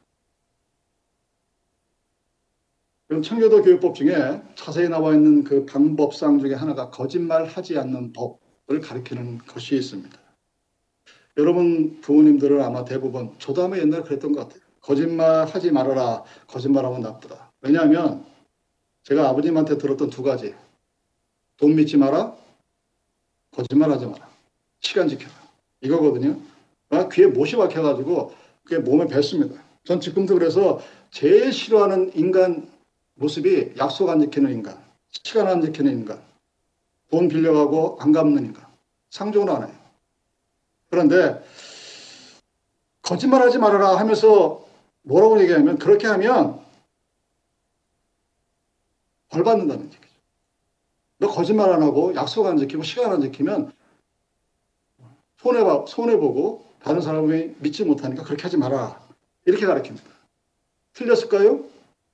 그럼 3.09 3.23
청교도 3.23 3.63
교육법 3.63 3.95
중에 3.95 4.43
자세히 4.55 4.89
나와 4.89 5.15
있는 5.15 5.43
그 5.45 5.67
방법상 5.67 6.39
중에 6.39 6.55
하나가 6.55 6.91
거짓말하지 6.91 7.79
않는 7.79 8.13
법을 8.13 8.81
가리키는 8.81 9.39
것이 9.39 9.75
있습니다. 9.75 10.19
여러분 11.39 12.01
부모님들은 12.03 12.61
아마 12.63 12.85
대부분 12.85 13.33
저도 13.39 13.65
아마 13.65 13.79
옛날에 13.79 14.03
그랬던 14.03 14.33
것 14.33 14.41
같아요. 14.41 14.61
거짓말하지 14.81 15.71
말아라. 15.71 16.25
거짓말하면 16.47 17.01
나쁘다. 17.01 17.53
왜냐하면 17.61 18.32
제가 19.04 19.28
아버님한테 19.28 19.78
들었던 19.78 20.11
두 20.11 20.23
가지. 20.23 20.54
돈 21.56 21.75
믿지 21.75 21.97
마라. 21.97 22.37
거짓말하지 23.52 24.06
마라. 24.06 24.28
시간 24.80 25.09
지켜라. 25.09 25.32
이거거든요. 25.80 26.40
아, 26.90 27.09
귀에 27.09 27.26
못이 27.26 27.56
박혀가지고 27.56 28.35
그게 28.64 28.78
몸에 28.78 29.06
뱄습니다. 29.06 29.61
전 29.85 30.00
지금도 30.00 30.35
그래서 30.35 30.80
제일 31.11 31.52
싫어하는 31.52 32.12
인간 32.14 32.71
모습이 33.14 33.75
약속 33.78 34.09
안 34.09 34.21
지키는 34.21 34.52
인간, 34.52 34.82
시간 35.11 35.47
안 35.47 35.61
지키는 35.61 35.92
인간, 35.92 36.21
돈 37.11 37.28
빌려가고 37.28 37.99
안 38.00 38.12
갚는 38.12 38.47
인간. 38.47 38.66
상종을 39.11 39.50
안 39.50 39.68
해요. 39.68 39.76
그런데 40.88 41.44
거짓말하지 43.02 43.59
말아라 43.59 43.97
하면서 43.97 44.64
뭐라고 45.02 45.40
얘기하면 45.42 45.78
그렇게 45.78 46.06
하면 46.06 46.62
벌 49.33 49.43
받는다는 49.45 49.87
얘기죠. 49.87 50.03
너 51.19 51.29
거짓말 51.29 51.71
안 51.73 51.83
하고 51.83 52.15
약속 52.15 52.47
안 52.47 52.59
지키고 52.59 52.83
시간 52.83 53.12
안 53.12 53.23
지키면 53.23 53.73
손해 55.39 55.61
손해 55.89 56.17
보고 56.19 56.67
다른 56.81 57.01
사람이 57.01 57.55
믿지 57.59 57.85
못하니까 57.85 58.25
그렇게 58.25 58.43
하지 58.43 58.59
마라. 58.59 59.01
이렇게 59.47 59.67
가르칩니다. 59.67 60.07
틀렸을까요? 60.93 61.65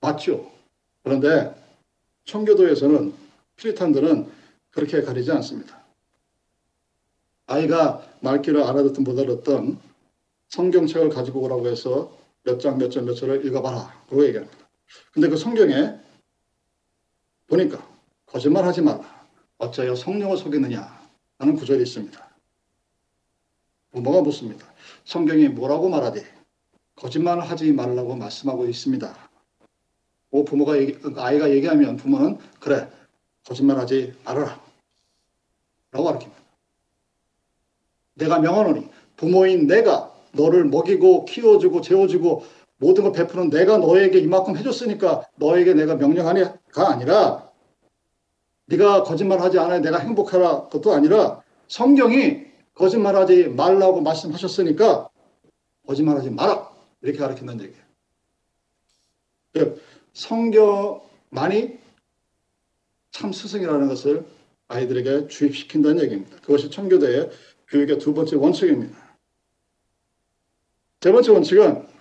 맞죠. 0.01 0.51
그런데 1.03 1.55
청교도에서는 2.25 3.13
프리탄들은 3.57 4.31
그렇게 4.71 5.03
가리지 5.03 5.33
않습니다. 5.33 5.83
아이가 7.47 8.07
말귀를 8.21 8.63
알아듣든 8.63 9.03
못 9.03 9.19
알아듣든 9.19 9.79
성경책을 10.51 11.09
가지고 11.09 11.41
오라고 11.41 11.67
해서 11.67 12.17
몇 12.45 12.61
장, 12.61 12.79
몇 12.79 12.91
절, 12.91 13.03
몇 13.03 13.15
절을 13.15 13.45
읽어봐라. 13.45 14.05
그러고 14.07 14.25
얘기합니다. 14.27 14.57
근데 15.13 15.29
그 15.29 15.37
성경에 15.37 15.99
보니까 17.49 17.87
거짓말 18.27 18.65
하지 18.65 18.83
마라. 18.83 19.19
어쩌여 19.59 19.97
성령을 19.97 20.37
속이느냐 20.37 21.09
하는 21.39 21.57
구절이 21.57 21.83
있습니다. 21.83 22.29
부모가 23.91 24.23
묻습니다. 24.23 24.67
성경이 25.05 25.49
뭐라고 25.49 25.89
말하되 25.89 26.25
거짓말 26.95 27.41
하지 27.41 27.73
말라고 27.73 28.15
말씀하고 28.15 28.67
있습니다. 28.67 29.29
오 30.31 30.45
부모가 30.45 30.79
얘기, 30.79 30.99
아이가 31.17 31.51
얘기하면 31.51 31.97
부모는 31.97 32.39
그래 32.61 32.91
거짓말하지 33.47 34.15
말아라 34.25 34.61
라고 35.91 36.05
가르칩니다. 36.05 36.39
내가 38.15 38.39
명하노니 38.41 38.89
부모인 39.17 39.67
내가 39.67 40.15
너를 40.33 40.67
먹이고 40.67 41.25
키워주고 41.25 41.81
재워주고 41.81 42.45
모든 42.79 43.05
걸 43.05 43.13
베푸는 43.13 43.51
내가 43.51 43.79
너에게 43.79 44.19
이만큼 44.19 44.57
해줬으니까 44.57 45.27
너에게 45.37 45.75
내가 45.75 45.97
명령하니가 45.97 46.89
아니라 46.89 47.51
네가 48.67 49.03
거짓말하지 49.03 49.59
않아야 49.59 49.81
내가 49.81 49.99
행복하라 49.99 50.65
그것도 50.65 50.93
아니라 50.93 51.43
성경이 51.67 52.47
거짓말하지 52.75 53.49
말라고 53.49 54.01
말씀하셨으니까 54.01 55.09
거짓말하지 55.87 56.31
마라 56.31 56.71
이렇게 57.03 57.19
가르친다는 57.19 57.65
얘기예요. 57.65 57.89
성경만이 60.13 61.79
참 63.11 63.33
스승이라는 63.33 63.89
것을 63.89 64.25
아이들에게 64.69 65.29
주입시킨다는 65.29 66.03
얘기입니다. 66.05 66.37
그것이 66.37 66.71
청교도의 66.71 67.31
교육의 67.69 67.99
두 67.99 68.15
번째 68.15 68.37
원칙입니다. 68.37 68.97
세 71.01 71.11
번째 71.11 71.33
원칙은 71.33 71.98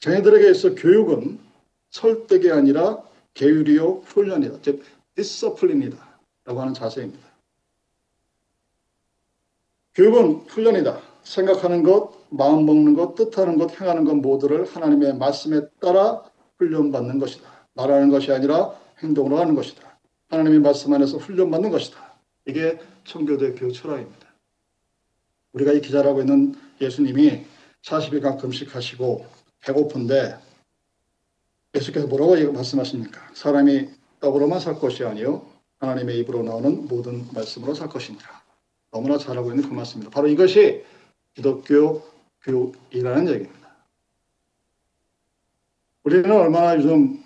자녀들에게 0.00 0.50
있어 0.50 0.74
교육은 0.74 1.38
설득이 1.90 2.50
아니라 2.50 3.02
계율이요 3.34 4.02
훈련이다. 4.04 4.58
즉 4.62 4.82
디서플린이다. 5.14 5.96
라고 6.44 6.60
하는 6.60 6.74
자세입니다. 6.74 7.26
교육은 9.94 10.46
훈련이다. 10.48 11.00
생각하는 11.24 11.82
것, 11.82 12.12
마음 12.30 12.64
먹는 12.66 12.94
것, 12.94 13.14
뜻하는 13.14 13.58
것, 13.58 13.80
행하는 13.80 14.04
것 14.04 14.14
모두를 14.14 14.64
하나님의 14.64 15.16
말씀에 15.16 15.68
따라 15.80 16.22
훈련받는 16.58 17.18
것이다. 17.18 17.48
말하는 17.74 18.08
것이 18.08 18.32
아니라 18.32 18.74
행동으로 19.02 19.38
하는 19.38 19.54
것이다. 19.54 19.98
하나님의 20.28 20.60
말씀 20.60 20.92
안에서 20.92 21.18
훈련받는 21.18 21.70
것이다. 21.70 22.14
이게 22.46 22.78
청교도의 23.04 23.54
교육 23.56 23.72
철학입니다. 23.72 24.28
우리가 25.52 25.72
이 25.72 25.80
기자라고 25.80 26.20
있는 26.20 26.54
예수님이 26.80 27.44
40일간 27.82 28.40
금식하시고 28.40 29.26
배고픈데 29.60 30.38
예수께서 31.74 32.06
뭐라고 32.06 32.52
말씀하십니까? 32.52 33.20
사람이 33.34 33.88
떡으로만 34.20 34.60
살 34.60 34.78
것이 34.78 35.04
아니요 35.04 35.46
하나님의 35.78 36.18
입으로 36.20 36.42
나오는 36.42 36.86
모든 36.88 37.26
말씀으로 37.32 37.74
살 37.74 37.88
것이니라. 37.88 38.42
너무나 38.90 39.18
잘하고 39.18 39.50
있는 39.50 39.68
그 39.68 39.74
말씀입니다. 39.74 40.10
바로 40.10 40.28
이것이 40.28 40.84
기독교 41.34 42.02
교육이라는 42.42 43.28
얘기입니다. 43.28 43.58
우리는 46.04 46.30
얼마나 46.30 46.74
요즘 46.76 47.22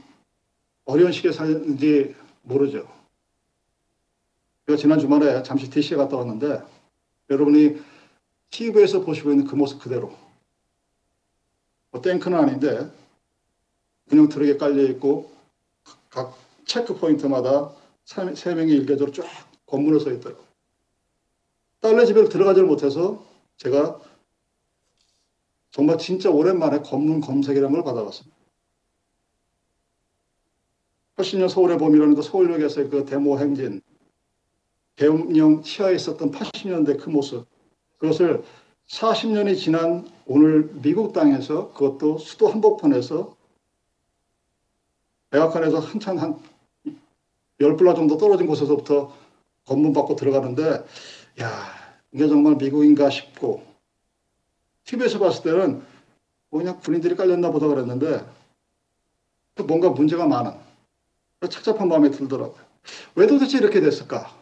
어려운 0.85 1.12
시기에 1.12 1.33
사는지 1.33 2.14
모르죠. 2.42 2.87
제가 4.66 4.77
지난 4.77 4.99
주말에 4.99 5.42
잠시 5.42 5.71
DC에 5.71 5.97
갔다 5.97 6.16
왔는데 6.16 6.62
여러분이 7.31 7.81
TV에서 8.51 9.01
보시고 9.01 9.31
있는 9.31 9.47
그 9.47 9.55
모습 9.55 9.81
그대로 9.81 10.09
뭐 10.09 10.22
탱크는 12.00 12.38
아닌데 12.38 12.90
군용 14.09 14.28
트럭에 14.28 14.57
깔려 14.57 14.83
있고 14.90 15.31
각 16.09 16.37
체크 16.64 16.96
포인트마다 16.96 17.72
세 18.05 18.55
명이 18.55 18.72
일개적으로 18.72 19.12
쫙 19.12 19.26
건물을 19.66 20.00
서 20.00 20.11
있더라고요. 20.11 20.44
딸네 21.81 22.07
집에 22.07 22.24
들어가지를 22.24 22.66
못해서 22.68 23.24
제가 23.57 24.00
정말 25.70 25.98
진짜 25.98 26.31
오랜만에 26.31 26.81
검문 26.81 27.20
검색이라는 27.20 27.72
걸 27.72 27.83
받아봤습니다. 27.83 28.37
80년 31.16 31.48
서울의 31.48 31.78
봄이라는 31.78 32.14
그 32.14 32.22
서울역에서의 32.22 32.88
그 32.90 33.05
데모 33.05 33.38
행진, 33.38 33.81
대통령 34.96 35.62
치하에 35.62 35.94
있었던 35.94 36.31
80년대 36.31 37.00
그 37.00 37.11
모습, 37.11 37.46
그것을 37.98 38.44
40년이 38.92 39.59
지난 39.59 40.07
오늘 40.26 40.70
미국 40.83 41.14
땅에서 41.14 41.72
그것도 41.72 42.18
수도 42.18 42.48
한복판에서 42.48 43.35
백악관에서 45.31 45.78
한참 45.78 46.18
한 46.18 46.38
10불라 47.59 47.96
정도 47.96 48.18
떨어진 48.18 48.46
곳에서부터 48.46 49.16
검문 49.64 49.94
받고 49.94 50.14
들어가는데 50.14 50.85
야 51.40 51.48
이게 52.12 52.28
정말 52.28 52.57
미국인가 52.57 53.09
싶고 53.09 53.64
TV에서 54.85 55.18
봤을 55.18 55.42
때는 55.42 55.83
뭐 56.50 56.61
그냥 56.61 56.78
군인들이 56.81 57.16
깔렸나 57.16 57.50
보다 57.50 57.68
그랬는데 57.68 58.26
뭔가 59.66 59.88
문제가 59.88 60.26
많은 60.26 60.52
착잡한 61.48 61.88
마음이 61.88 62.11
들더라고요. 62.11 62.62
왜 63.14 63.26
도대체 63.26 63.57
이렇게 63.57 63.81
됐을까? 63.81 64.37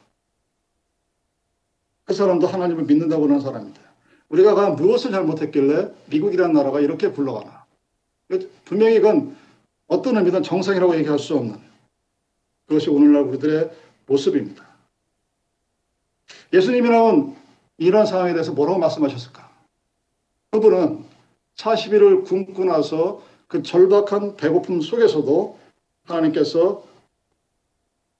그 2.05 2.15
사람도 2.15 2.49
하나님을 2.49 2.83
믿는다고 2.85 3.25
하는 3.25 3.41
사람인데 3.41 3.90
우리가 4.31 4.55
과연 4.55 4.77
무엇을 4.77 5.11
잘못했길래 5.11 5.93
미국이라는 6.07 6.55
나라가 6.55 6.81
이렇게 6.81 7.11
굴러가나? 7.11 7.65
분명히 8.65 8.97
이건 8.97 9.37
어떤 9.89 10.17
의미든 10.17 10.43
정상이라고 10.45 10.97
얘기할 10.97 11.19
수 11.19 11.37
없는 11.37 11.59
그것이 12.67 12.91
오늘날 12.91 13.25
우리들의 13.25 13.71
모습입니다. 14.07 14.65
예수님이 16.53 16.89
나온 16.89 17.37
이러한 17.79 18.07
상황에 18.07 18.33
대해서 18.33 18.53
뭐라고 18.53 18.79
말씀하셨을까? 18.79 19.51
그분은 20.53 21.05
40일을 21.57 22.25
굶고 22.25 22.65
나서 22.65 23.23
그 23.49 23.63
절박한 23.65 24.37
배고픔 24.37 24.81
속에서도 24.81 25.59
하나님께서 26.05 26.85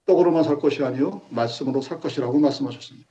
떡으로만 0.05 0.43
살 0.43 0.59
것이 0.59 0.83
아니요 0.83 1.21
말씀으로 1.29 1.81
살 1.81 2.01
것이라고 2.01 2.37
말씀하셨습니다. 2.37 3.07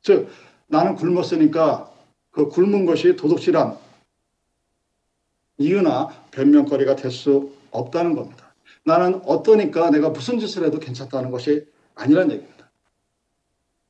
즉 0.00 0.30
나는 0.66 0.94
굶었으니까 0.96 1.91
그 2.32 2.48
굶은 2.48 2.86
것이 2.86 3.14
도둑질한 3.14 3.76
이유나 5.58 6.08
변명거리가 6.32 6.96
될 6.96 7.10
수 7.10 7.52
없다는 7.70 8.14
겁니다. 8.14 8.52
나는 8.84 9.22
어떠니까 9.24 9.90
내가 9.90 10.10
무슨 10.10 10.38
짓을 10.38 10.64
해도 10.64 10.78
괜찮다는 10.78 11.30
것이 11.30 11.66
아니란 11.94 12.30
얘기입니다. 12.32 12.70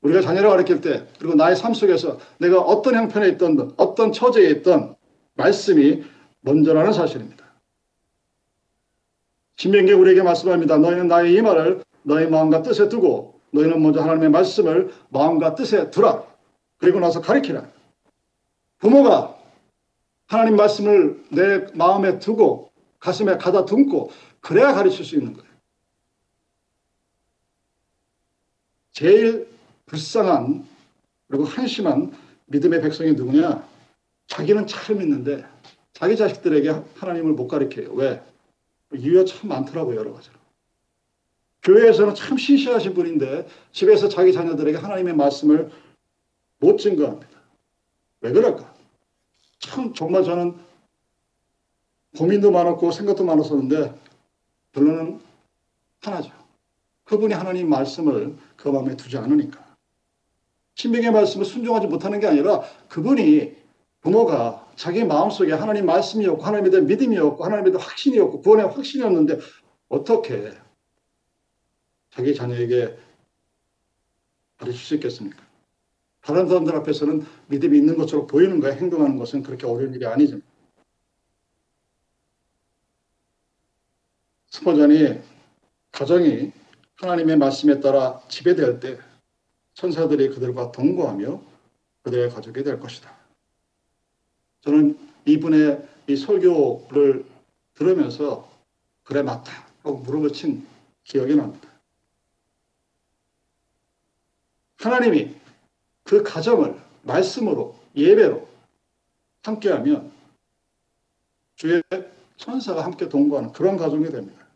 우리가 0.02 0.20
자녀를 0.20 0.50
가르칠 0.50 0.80
때 0.80 1.06
그리고 1.18 1.34
나의 1.34 1.56
삶 1.56 1.72
속에서 1.72 2.18
내가 2.38 2.60
어떤 2.60 2.94
형편에 2.96 3.28
있던 3.30 3.72
어떤 3.76 4.12
처지에 4.12 4.50
있던 4.50 4.96
말씀이 5.34 6.02
먼저라는 6.40 6.92
사실입니다. 6.92 7.44
신명기 9.56 9.92
우리에게 9.92 10.22
말씀합니다. 10.22 10.78
너희는 10.78 11.06
나의 11.08 11.34
이 11.34 11.40
말을 11.40 11.82
너희 12.02 12.26
마음과 12.26 12.62
뜻에 12.62 12.88
두고 12.88 13.40
너희는 13.52 13.80
먼저 13.80 14.00
하나님의 14.00 14.30
말씀을 14.30 14.92
마음과 15.10 15.54
뜻에 15.54 15.90
두라. 15.90 16.24
그리고 16.78 16.98
나서 16.98 17.20
가리키라. 17.20 17.64
부모가 18.82 19.38
하나님 20.26 20.56
말씀을 20.56 21.24
내 21.30 21.58
마음에 21.74 22.18
두고 22.18 22.72
가슴에 22.98 23.36
가다 23.36 23.64
듬고 23.64 24.10
그래야 24.40 24.74
가르칠 24.74 25.04
수 25.04 25.14
있는 25.14 25.34
거예요. 25.34 25.48
제일 28.90 29.48
불쌍한 29.86 30.66
그리고 31.28 31.44
한심한 31.44 32.12
믿음의 32.46 32.82
백성이 32.82 33.12
누구냐? 33.12 33.66
자기는 34.26 34.66
잘 34.66 34.96
믿는데 34.96 35.46
자기 35.92 36.16
자식들에게 36.16 36.68
하나님을 36.96 37.34
못 37.34 37.46
가르쳐요. 37.46 37.92
왜? 37.92 38.20
이유가 38.94 39.24
참 39.24 39.48
많더라고요, 39.48 39.96
여러 39.96 40.12
가지로. 40.12 40.34
교회에서는 41.62 42.16
참 42.16 42.36
신실하신 42.36 42.94
분인데 42.94 43.46
집에서 43.70 44.08
자기 44.08 44.32
자녀들에게 44.32 44.76
하나님의 44.76 45.14
말씀을 45.14 45.70
못 46.58 46.78
증거합니다. 46.78 47.30
왜 48.22 48.32
그럴까? 48.32 48.71
참 49.62 49.94
정말 49.94 50.24
저는 50.24 50.58
고민도 52.18 52.50
많았고 52.50 52.90
생각도 52.90 53.24
많았었는데 53.24 53.94
결론은 54.72 55.20
하나죠. 56.00 56.30
그분이 57.04 57.32
하나님 57.32 57.70
말씀을 57.70 58.36
그 58.56 58.68
마음에 58.68 58.96
두지 58.96 59.16
않으니까. 59.16 59.62
신명의 60.74 61.12
말씀을 61.12 61.44
순종하지 61.44 61.86
못하는 61.86 62.20
게 62.20 62.26
아니라 62.26 62.62
그분이 62.88 63.56
부모가 64.00 64.68
자기 64.74 65.04
마음속에 65.04 65.52
하나님 65.52 65.86
말씀이었고 65.86 66.42
하나님에 66.42 66.70
대한 66.70 66.86
믿음이었고 66.86 67.44
하나님에 67.44 67.70
대한 67.70 67.80
확신이었고 67.86 68.40
구원의 68.40 68.66
확신이었는데 68.66 69.38
어떻게 69.88 70.52
자기 72.10 72.34
자녀에게 72.34 72.98
가르칠 74.58 74.80
수 74.80 74.94
있겠습니까? 74.96 75.51
다른 76.22 76.46
사람들 76.48 76.74
앞에서는 76.76 77.26
믿음이 77.48 77.76
있는 77.76 77.96
것처럼 77.98 78.26
보이는 78.26 78.60
거야. 78.60 78.72
행동하는 78.74 79.18
것은 79.18 79.42
그렇게 79.42 79.66
어려운 79.66 79.92
일이 79.92 80.06
아니죠. 80.06 80.38
스포전이 84.50 85.20
가정이 85.90 86.52
하나님의 86.96 87.36
말씀에 87.38 87.80
따라 87.80 88.20
지배될 88.28 88.80
때 88.80 88.98
천사들이 89.74 90.28
그들과 90.28 90.70
동거하며 90.70 91.42
그들의 92.02 92.30
가족이 92.30 92.62
될 92.62 92.78
것이다. 92.78 93.12
저는 94.60 94.98
이분의 95.26 95.88
이 96.06 96.16
설교를 96.16 97.24
들으면서 97.74 98.48
그래 99.02 99.22
맞다 99.22 99.66
하고 99.82 99.98
무릎을 99.98 100.32
친 100.32 100.66
기억이 101.02 101.34
납니다. 101.34 101.68
하나님이 104.78 105.41
그 106.12 106.22
가정을 106.22 106.78
말씀으로 107.04 107.74
예배로 107.96 108.46
함께하면 109.44 110.12
주의 111.56 111.82
천사가 112.36 112.84
함께 112.84 113.08
동거하는 113.08 113.52
그런 113.52 113.78
가정이 113.78 114.10
됩니다. 114.10 114.46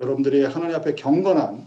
여러분들이 0.00 0.44
하나님 0.44 0.76
앞에 0.76 0.96
경건한 0.96 1.66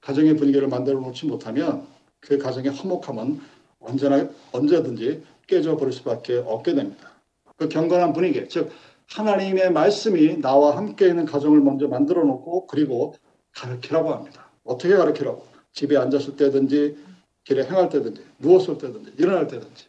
가정의 0.00 0.38
분위기를 0.38 0.68
만들어 0.68 1.00
놓지 1.00 1.26
못하면 1.26 1.86
그 2.20 2.38
가정의 2.38 2.70
화목함은 2.70 3.38
언제나 3.80 4.26
언제든지 4.52 5.22
깨져 5.46 5.76
버릴 5.76 5.92
수밖에 5.92 6.38
없게 6.38 6.72
됩니다. 6.72 7.12
그 7.58 7.68
경건한 7.68 8.14
분위기, 8.14 8.48
즉 8.48 8.72
하나님의 9.10 9.72
말씀이 9.72 10.40
나와 10.40 10.78
함께 10.78 11.08
있는 11.08 11.26
가정을 11.26 11.60
먼저 11.60 11.88
만들어 11.88 12.24
놓고 12.24 12.68
그리고 12.68 13.14
가르치라고 13.52 14.14
합니다. 14.14 14.50
어떻게 14.64 14.96
가르치라고? 14.96 15.57
집에 15.72 15.96
앉았을 15.96 16.36
때든지 16.36 16.98
길에 17.44 17.64
행할 17.64 17.88
때든지 17.88 18.26
누웠을 18.38 18.78
때든지 18.78 19.14
일어날 19.18 19.46
때든지 19.46 19.86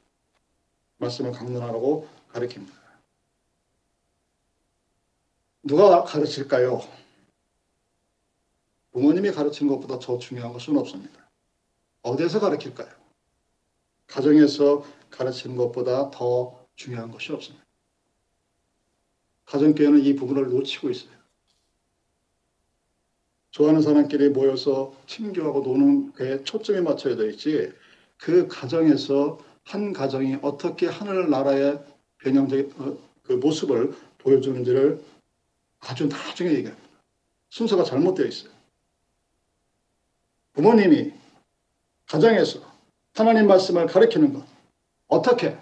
말씀을 0.98 1.32
강론하라고 1.32 2.08
가르칩니다. 2.32 2.74
누가 5.64 6.04
가르칠까요? 6.04 6.82
부모님이 8.92 9.32
가르치는 9.32 9.72
것보다 9.74 10.00
더 10.00 10.18
중요한 10.18 10.54
것은 10.54 10.78
없습니다. 10.78 11.30
어디에서 12.02 12.40
가르칠까요? 12.40 12.90
가정에서 14.08 14.84
가르치는 15.12 15.56
것보다 15.58 16.10
더 16.12 16.66
중요한 16.76 17.12
것이 17.12 17.32
없습니다. 17.32 17.66
가정교회는 19.46 20.04
이 20.04 20.16
부분을 20.16 20.50
놓치고 20.50 20.90
있어요. 20.90 21.19
좋아하는 23.52 23.82
사람끼리 23.82 24.30
모여서 24.30 24.94
친교하고 25.08 25.62
노는 25.62 26.14
게 26.14 26.44
초점이 26.44 26.82
맞춰야 26.82 27.16
되겠지. 27.16 27.74
그 28.18 28.48
가정에서 28.48 29.40
한 29.64 29.94
가정이 29.94 30.38
어떻게 30.42 30.88
하늘나라의 30.88 31.84
변형적인 32.20 32.74
어, 32.78 32.98
그 33.24 33.34
모습을 33.34 33.96
보여주는지를 34.20 35.02
아주 35.80 36.08
나중에 36.08 36.50
얘기합니다. 36.52 36.90
순서가 37.50 37.84
잘못되어 37.84 38.26
있어요. 38.26 38.52
부모님이 40.54 41.14
가정에서 42.08 42.60
하나님 43.14 43.48
말씀을 43.48 43.86
가르치는 43.88 44.34
것 44.34 44.44
어떻게 45.08 45.58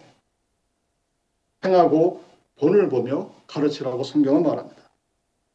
행하고 1.63 2.23
본을 2.57 2.89
보며 2.89 3.33
가르치라고 3.47 4.03
성경은 4.03 4.43
말합니다. 4.43 4.76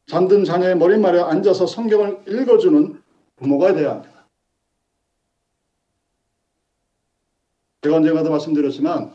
잠든 0.07 0.43
자녀의 0.43 0.77
머릿말에 0.77 1.19
앉아서 1.19 1.65
성경을 1.65 2.23
읽어주는 2.27 3.01
부모가 3.37 3.73
되어야 3.73 3.91
합니다. 3.91 4.27
제가 7.81 7.97
언젠가도 7.97 8.29
말씀드렸지만 8.29 9.13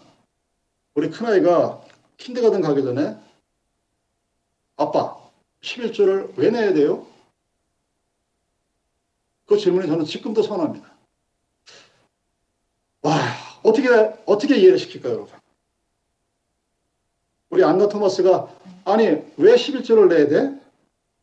우리 0.94 1.10
큰아이가 1.10 1.82
킨드가든 2.16 2.60
가기 2.60 2.82
전에 2.82 3.16
아빠 4.76 5.18
11조를 5.62 6.36
왜 6.36 6.50
내야 6.50 6.72
돼요? 6.72 7.06
그 9.46 9.56
질문이 9.56 9.86
저는 9.88 10.04
지금도 10.04 10.42
선합니다. 10.42 10.92
와, 13.02 13.14
어떻게, 13.62 13.88
어떻게 14.26 14.56
이해를 14.56 14.78
시킬까요, 14.78 15.14
여러분? 15.14 15.38
우리 17.50 17.64
안나 17.64 17.88
토마스가, 17.88 18.54
아니, 18.84 19.04
왜 19.06 19.54
11조를 19.54 20.08
내야 20.08 20.28
돼? 20.28 20.60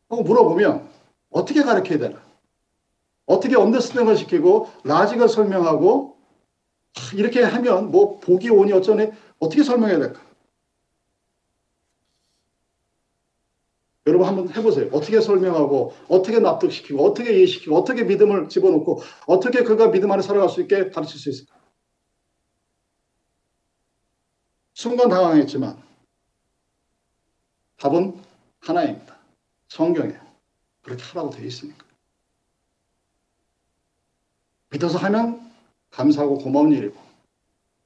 하고 0.08 0.22
물어보면, 0.22 0.88
어떻게 1.30 1.62
가르쳐야 1.62 1.98
되나? 1.98 2.22
어떻게 3.26 3.56
언더스탠딩을 3.56 4.16
시키고, 4.16 4.70
라직을 4.84 5.28
설명하고, 5.28 6.16
이렇게 7.14 7.42
하면, 7.42 7.90
뭐, 7.90 8.18
복이 8.20 8.50
오니 8.50 8.72
어쩌니, 8.72 9.10
어떻게 9.38 9.62
설명해야 9.62 9.98
될까? 9.98 10.20
여러분 14.06 14.28
한번 14.28 14.48
해보세요. 14.54 14.88
어떻게 14.92 15.20
설명하고, 15.20 15.92
어떻게 16.08 16.38
납득시키고, 16.38 17.04
어떻게 17.04 17.36
이해시키고, 17.36 17.76
어떻게 17.76 18.04
믿음을 18.04 18.48
집어넣고, 18.48 19.02
어떻게 19.26 19.64
그가 19.64 19.90
믿음 19.90 20.12
안에 20.12 20.22
살아갈 20.22 20.48
수 20.48 20.60
있게 20.60 20.90
가르칠 20.90 21.18
수 21.18 21.28
있을까? 21.28 21.56
순간 24.74 25.08
당황했지만, 25.08 25.82
답은 27.78 28.22
하나입니다. 28.60 29.15
성경에. 29.68 30.18
그렇게 30.82 31.02
하라고 31.02 31.30
되어 31.30 31.44
있으니까. 31.44 31.84
믿어서 34.70 34.98
하면 34.98 35.52
감사하고 35.90 36.38
고마운 36.38 36.72
일이고, 36.72 36.96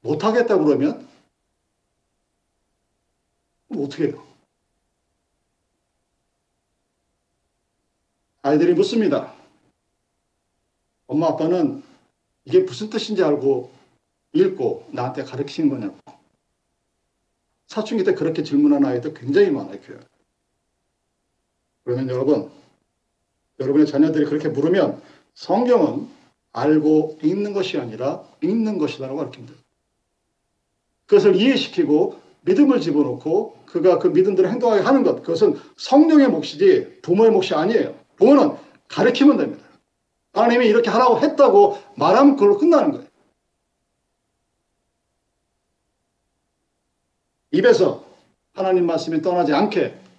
못하겠다 0.01 0.59
그러면, 0.59 1.09
어떻게 3.75 4.09
해요? 4.09 4.27
아이들이 8.43 8.75
묻습니다. 8.75 9.35
엄마 11.07 11.29
아빠는 11.29 11.83
이게 12.45 12.61
무슨 12.61 12.88
뜻인지 12.90 13.23
알고 13.23 13.73
읽고 14.33 14.88
나한테 14.93 15.25
가르치는 15.25 15.69
거냐고. 15.69 15.99
사춘기 17.66 18.03
때 18.03 18.14
그렇게 18.14 18.43
질문하는 18.43 18.88
아이들 18.88 19.14
굉장히 19.14 19.51
많아요, 19.51 19.81
교회. 19.83 20.01
그러면 21.90 22.09
여러분, 22.09 22.50
여러분의 23.59 23.88
자녀들이 23.88 24.26
그렇게 24.26 24.48
물으면 24.48 25.03
성경은 25.35 26.09
알고 26.53 27.18
읽는 27.20 27.53
것이 27.53 27.79
아니라 27.79 28.22
읽는 28.42 28.79
것이다라고 28.79 29.18
가르칩니다. 29.18 29.55
그것을 31.07 31.35
이해시키고 31.35 32.20
믿음을 32.42 32.81
집어넣고 32.81 33.59
그가 33.66 33.98
그 33.98 34.07
믿음대로 34.07 34.48
행동하게 34.48 34.83
하는 34.83 35.03
것, 35.03 35.16
그것은 35.22 35.59
성령의 35.76 36.29
몫이지 36.29 37.00
부모의 37.03 37.33
몫이 37.33 37.55
아니에요. 37.55 37.96
부모는 38.16 38.57
가르치면 38.87 39.37
됩니다. 39.37 39.64
하나님이 40.33 40.66
이렇게 40.66 40.90
하라고 40.90 41.18
했다고 41.18 41.79
말하면 41.96 42.37
그걸로 42.37 42.57
끝나는 42.57 42.92
거예요. 42.92 43.07
입에서 47.50 48.05
하나님 48.55 48.87
말씀이 48.87 49.20
떠나지 49.22 49.53
않게 49.53 50.10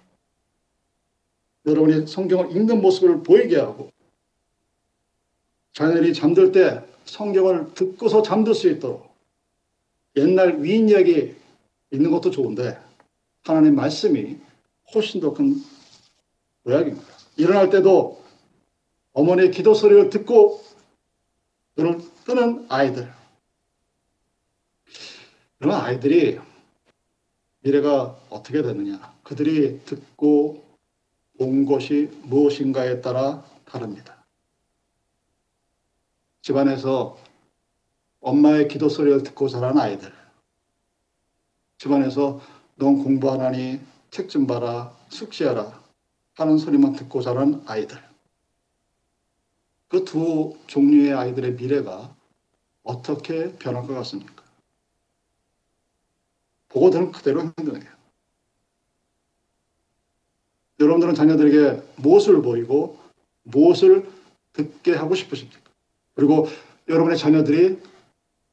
여러분이 1.66 2.06
성경을 2.06 2.56
읽는 2.56 2.80
모습을 2.80 3.22
보이게 3.22 3.56
하고 3.56 3.90
자녀들이 5.72 6.12
잠들 6.12 6.52
때 6.52 6.84
성경을 7.04 7.74
듣고서 7.74 8.22
잠들 8.22 8.54
수 8.54 8.68
있도록 8.68 9.12
옛날 10.16 10.62
위인 10.62 10.88
이야기 10.88 11.34
있는 11.90 12.10
것도 12.10 12.30
좋은데 12.30 12.78
하나님 13.44 13.74
말씀이 13.74 14.38
훨씬 14.94 15.20
더 15.20 15.32
큰 15.32 15.56
모약입니다. 16.64 17.06
일어날 17.36 17.70
때도 17.70 18.22
어머니의 19.12 19.50
기도 19.50 19.74
소리를 19.74 20.10
듣고 20.10 20.62
눈을 21.76 21.98
뜨는 22.24 22.66
아이들. 22.68 23.10
그런 25.58 25.80
아이들이 25.80 26.38
미래가 27.60 28.18
어떻게 28.30 28.62
되느냐. 28.62 29.14
그들이 29.22 29.80
듣고 29.84 30.64
본 31.42 31.66
것이 31.66 32.08
무엇인가에 32.22 33.00
따라 33.00 33.44
다릅니다. 33.64 34.24
집안에서 36.42 37.18
엄마의 38.20 38.68
기도 38.68 38.88
소리를 38.88 39.24
듣고 39.24 39.48
자란 39.48 39.76
아이들. 39.76 40.12
집안에서 41.78 42.40
넌 42.76 43.02
공부하라니 43.02 43.80
책 44.12 44.28
좀 44.28 44.46
봐라, 44.46 44.96
숙제하라 45.08 45.82
하는 46.34 46.58
소리만 46.58 46.92
듣고 46.92 47.22
자란 47.22 47.60
아이들. 47.66 47.98
그 49.88 50.04
두 50.04 50.56
종류의 50.68 51.12
아이들의 51.12 51.54
미래가 51.54 52.14
어떻게 52.84 53.52
변할 53.58 53.84
것 53.88 53.94
같습니까? 53.94 54.44
보고 56.68 56.90
들은 56.90 57.10
그대로 57.10 57.42
행동해요. 57.58 58.01
여러분들은 60.82 61.14
자녀들에게 61.14 61.82
무엇을 61.96 62.42
보이고 62.42 62.98
무엇을 63.44 64.08
듣게 64.52 64.94
하고 64.94 65.14
싶으십니까? 65.14 65.60
그리고 66.14 66.48
여러분의 66.88 67.16
자녀들이 67.16 67.78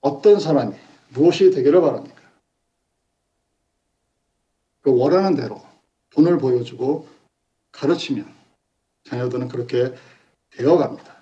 어떤 0.02 0.40
사람이 0.40 0.76
무엇이 1.10 1.52
되기를 1.52 1.82
바랍니까? 1.82 2.20
그 4.82 4.96
원하는 4.96 5.36
대로 5.36 5.62
돈을 6.12 6.38
보여주고 6.38 7.08
가르치면 7.72 8.32
자녀들은 9.06 9.48
그렇게 9.50 9.94
되어갑니다. 10.52 11.18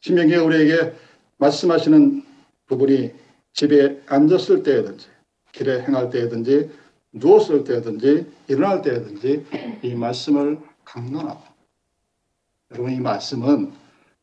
신명기에 0.00 0.36
우리에게 0.36 0.94
말씀하시는 1.38 2.24
부분이 2.66 3.12
집에 3.52 4.02
앉았을 4.06 4.62
때든지 4.62 5.08
길에 5.52 5.80
행할 5.82 6.10
때든지 6.10 6.70
누웠을 7.12 7.64
때든지 7.64 8.26
일어날 8.48 8.82
때든지 8.82 9.46
이 9.82 9.94
말씀을 9.94 10.58
강론하고 10.84 11.42
여러분 12.72 12.92
이 12.92 13.00
말씀은 13.00 13.72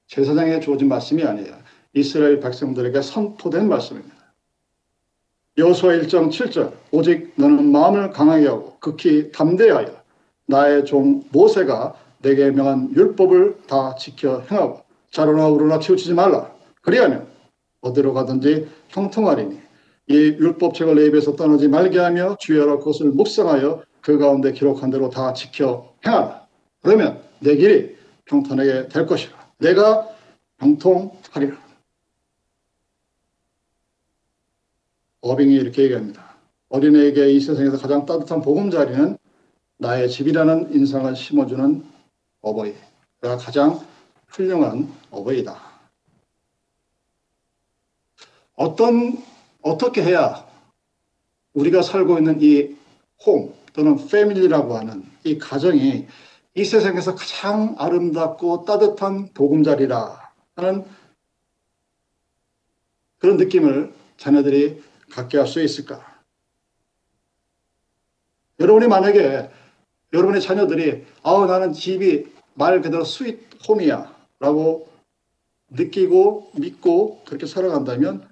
제사장에 0.08 0.60
주어진 0.60 0.88
말씀이 0.88 1.24
아니에요. 1.24 1.58
이스라엘 1.93 2.39
백성들에게 2.39 3.02
선포된 3.02 3.67
말씀입니다. 3.67 4.15
여호수아 5.58 5.93
1장 5.93 6.30
7절 6.30 6.74
오직 6.91 7.32
너는 7.36 7.71
마음을 7.71 8.12
강하게 8.12 8.48
하고 8.48 8.78
극히 8.80 9.32
담대하여 9.32 9.95
나의 10.48 10.86
종 10.86 11.24
모세가 11.32 11.95
내게 12.21 12.52
명한 12.52 12.93
율법을 12.93 13.63
다 13.67 13.95
지켜 13.95 14.41
행하고 14.41 14.82
자로나 15.12 15.48
우로나 15.48 15.80
치우치지 15.80 16.13
말라. 16.13 16.52
그리하면 16.82 17.28
어디로 17.82 18.13
가든지 18.13 18.67
형통하리니 18.89 19.64
이 20.07 20.13
율법책을 20.13 20.95
내 20.95 21.05
입에서 21.07 21.35
떠나지 21.35 21.67
말게 21.67 21.99
하며 21.99 22.37
주여라 22.39 22.77
그것을 22.77 23.07
묵상하여 23.11 23.83
그 24.01 24.17
가운데 24.17 24.51
기록한 24.53 24.91
대로 24.91 25.09
다 25.09 25.33
지켜 25.33 25.93
행하라. 26.05 26.47
그러면 26.81 27.23
내 27.39 27.55
길이 27.55 27.95
평탄하게 28.25 28.89
될 28.89 29.05
것이라. 29.07 29.33
내가 29.57 30.07
형통하리라. 30.59 31.57
어빙이 35.21 35.55
이렇게 35.55 35.83
얘기합니다. 35.83 36.35
어린애에게 36.69 37.31
이 37.31 37.39
세상에서 37.39 37.77
가장 37.77 38.05
따뜻한 38.05 38.41
보금자리는 38.41 39.17
나의 39.77 40.09
집이라는 40.09 40.73
인상을 40.73 41.15
심어주는 41.15 41.83
어버이가 42.41 43.37
가장 43.39 43.79
훌륭한 44.27 44.91
어버이다. 45.09 45.59
어떤 48.55 49.17
어떻게 49.65 50.04
해야 50.04 50.47
우리가 51.54 51.82
살고 51.82 52.17
있는 52.19 52.39
이 52.41 52.75
홈 53.25 53.54
또는 53.73 53.95
패밀리라고 54.08 54.78
하는 54.78 55.04
이 55.23 55.38
가정이 55.38 56.06
이 56.54 56.65
세상에서 56.65 57.15
가장 57.15 57.75
아름답고 57.78 58.65
따뜻한 58.65 59.34
보금자리라 59.34 60.32
하는 60.56 60.86
그런 63.17 63.38
느낌을 63.38 63.93
자녀들이 64.17 64.84
갖게 65.12 65.38
할 65.38 65.47
수 65.47 65.62
있을까? 65.62 66.06
여러분이 68.60 68.88
만약에 68.88 69.49
여러분의 70.13 70.41
자녀들이 70.41 71.06
아우 71.23 71.45
나는 71.45 71.73
집이 71.73 72.28
말 72.54 72.82
그대로 72.82 73.04
스윗 73.04 73.39
홈이야 73.67 74.13
라고 74.39 74.89
느끼고 75.69 76.51
믿고 76.56 77.23
그렇게 77.25 77.45
살아간다면 77.45 78.28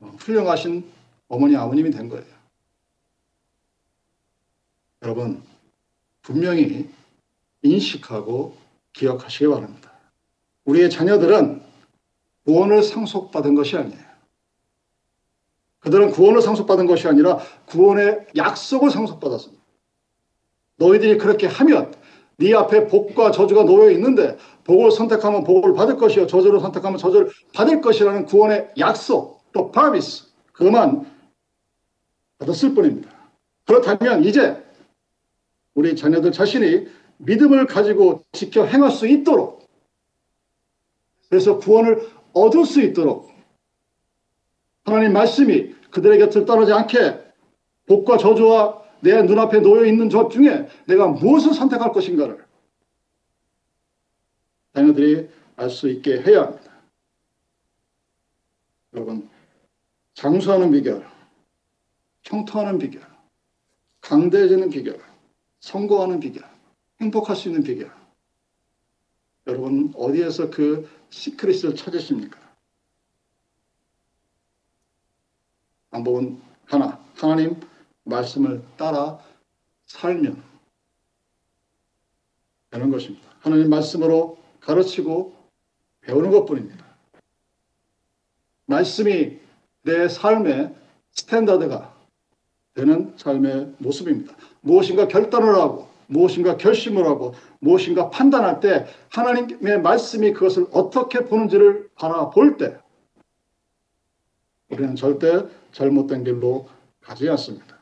훌륭하신 0.00 0.90
어머니 1.28 1.56
아버님이 1.56 1.90
된 1.90 2.08
거예요. 2.08 2.24
여러분 5.02 5.42
분명히 6.22 6.88
인식하고 7.62 8.56
기억하시기 8.92 9.46
바랍니다. 9.48 9.92
우리의 10.64 10.90
자녀들은 10.90 11.62
구원을 12.44 12.82
상속받은 12.82 13.54
것이 13.54 13.76
아니에요. 13.76 14.10
그들은 15.80 16.10
구원을 16.10 16.42
상속받은 16.42 16.86
것이 16.86 17.08
아니라 17.08 17.38
구원의 17.66 18.26
약속을 18.36 18.90
상속받았습니다. 18.90 19.62
너희들이 20.76 21.18
그렇게 21.18 21.46
하면 21.46 21.94
네 22.36 22.54
앞에 22.54 22.86
복과 22.86 23.30
저주가 23.32 23.64
놓여 23.64 23.90
있는데 23.90 24.36
복을 24.64 24.90
선택하면 24.90 25.44
복을 25.44 25.74
받을 25.74 25.96
것이요 25.96 26.26
저주를 26.26 26.60
선택하면 26.60 26.98
저주를 26.98 27.30
받을 27.54 27.80
것이라는 27.80 28.24
구원의 28.26 28.70
약속 28.78 29.39
또 29.52 29.70
파비스 29.70 30.26
그만 30.52 31.10
받았을 32.38 32.74
뿐입니다. 32.74 33.10
그렇다면 33.64 34.24
이제 34.24 34.64
우리 35.74 35.94
자녀들 35.96 36.32
자신이 36.32 36.88
믿음을 37.18 37.66
가지고 37.66 38.24
지켜 38.32 38.64
행할 38.64 38.90
수 38.90 39.06
있도록 39.06 39.68
그래서 41.28 41.58
구원을 41.58 42.10
얻을 42.32 42.64
수 42.64 42.80
있도록 42.80 43.30
하나님 44.84 45.12
말씀이 45.12 45.74
그들의 45.90 46.18
곁을 46.18 46.44
떠나지 46.44 46.72
않게 46.72 47.20
복과 47.86 48.16
저주와 48.18 48.82
내 49.00 49.22
눈앞에 49.22 49.60
놓여 49.60 49.84
있는 49.84 50.08
것 50.08 50.30
중에 50.30 50.68
내가 50.86 51.08
무엇을 51.08 51.54
선택할 51.54 51.92
것인가를 51.92 52.44
자녀들이 54.74 55.28
알 55.56 55.68
수 55.68 55.88
있게 55.90 56.22
해야 56.22 56.44
합니다. 56.44 56.72
여러분, 58.94 59.28
장수하는 60.20 60.70
비결, 60.70 61.02
형통하는 62.24 62.78
비결, 62.78 63.02
강대해지는 64.02 64.68
비결, 64.68 65.02
성공하는 65.60 66.20
비결, 66.20 66.44
행복할 67.00 67.34
수 67.34 67.48
있는 67.48 67.62
비결. 67.62 67.90
여러분, 69.46 69.90
어디에서 69.96 70.50
그 70.50 70.90
시크릿을 71.08 71.74
찾으십니까? 71.74 72.38
방법은 75.88 76.42
하나. 76.66 77.02
하나님 77.16 77.58
말씀을 78.04 78.62
따라 78.76 79.24
살면 79.86 80.42
되는 82.68 82.90
것입니다. 82.90 83.26
하나님 83.40 83.70
말씀으로 83.70 84.38
가르치고 84.60 85.34
배우는 86.02 86.30
것 86.30 86.44
뿐입니다. 86.44 86.84
말씀이 88.66 89.39
내 89.82 90.08
삶의 90.08 90.74
스탠다드가 91.12 91.94
되는 92.74 93.14
삶의 93.16 93.74
모습입니다. 93.78 94.34
무엇인가 94.60 95.08
결단을 95.08 95.54
하고 95.54 95.88
무엇인가 96.06 96.56
결심을 96.56 97.06
하고 97.06 97.34
무엇인가 97.60 98.10
판단할 98.10 98.60
때 98.60 98.86
하나님의 99.10 99.80
말씀이 99.80 100.32
그것을 100.32 100.66
어떻게 100.72 101.20
보는지를 101.20 101.90
바라볼 101.94 102.56
때 102.56 102.78
우리는 104.68 104.96
절대 104.96 105.46
잘못된 105.72 106.24
길로 106.24 106.68
가지 107.00 107.28
않습니다. 107.28 107.78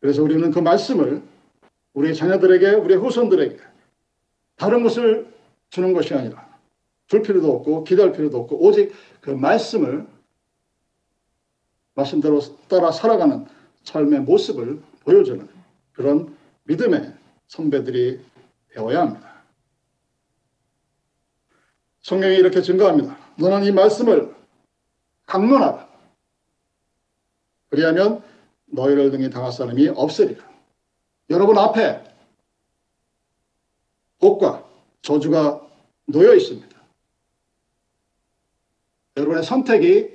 그래서 0.00 0.22
우리는 0.22 0.50
그 0.50 0.58
말씀을 0.58 1.22
우리 1.94 2.14
자녀들에게, 2.14 2.72
우리 2.72 2.94
후손들에게 2.94 3.58
다른 4.56 4.82
것을 4.82 5.32
주는 5.70 5.92
것이 5.92 6.14
아니라 6.14 6.46
줄 7.06 7.22
필요도 7.22 7.56
없고 7.56 7.84
기대할 7.84 8.12
필요도 8.12 8.38
없고 8.38 8.64
오직 8.64 8.92
그 9.26 9.32
말씀을 9.32 10.06
말씀대로 11.94 12.38
따라 12.68 12.92
살아가는 12.92 13.44
삶의 13.82 14.20
모습을 14.20 14.80
보여주는 15.00 15.48
그런 15.94 16.38
믿음의 16.62 17.12
선배들이 17.48 18.24
되어야 18.68 19.00
합니다. 19.00 19.42
성경이 22.02 22.36
이렇게 22.36 22.62
증거합니다. 22.62 23.18
너는 23.36 23.64
이 23.64 23.72
말씀을 23.72 24.32
강론하라. 25.26 25.88
그리하면 27.70 28.22
너희를 28.66 29.10
등에 29.10 29.28
당할 29.28 29.50
사람이 29.50 29.88
없으리라. 29.88 30.48
여러분 31.30 31.58
앞에 31.58 32.04
복과 34.20 34.64
저주가 35.02 35.68
놓여 36.06 36.32
있습니다. 36.32 36.75
여러분의 39.16 39.42
선택이 39.44 40.14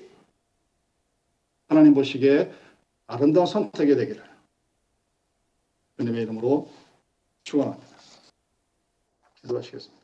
하나님 1.68 1.94
보시기에 1.94 2.52
아름다운 3.08 3.48
선택이 3.48 3.96
되기를 3.96 4.24
주님의 5.98 6.24
이름으로 6.24 6.72
축원합니다. 7.44 7.88
기도하시겠습니다. 9.42 10.01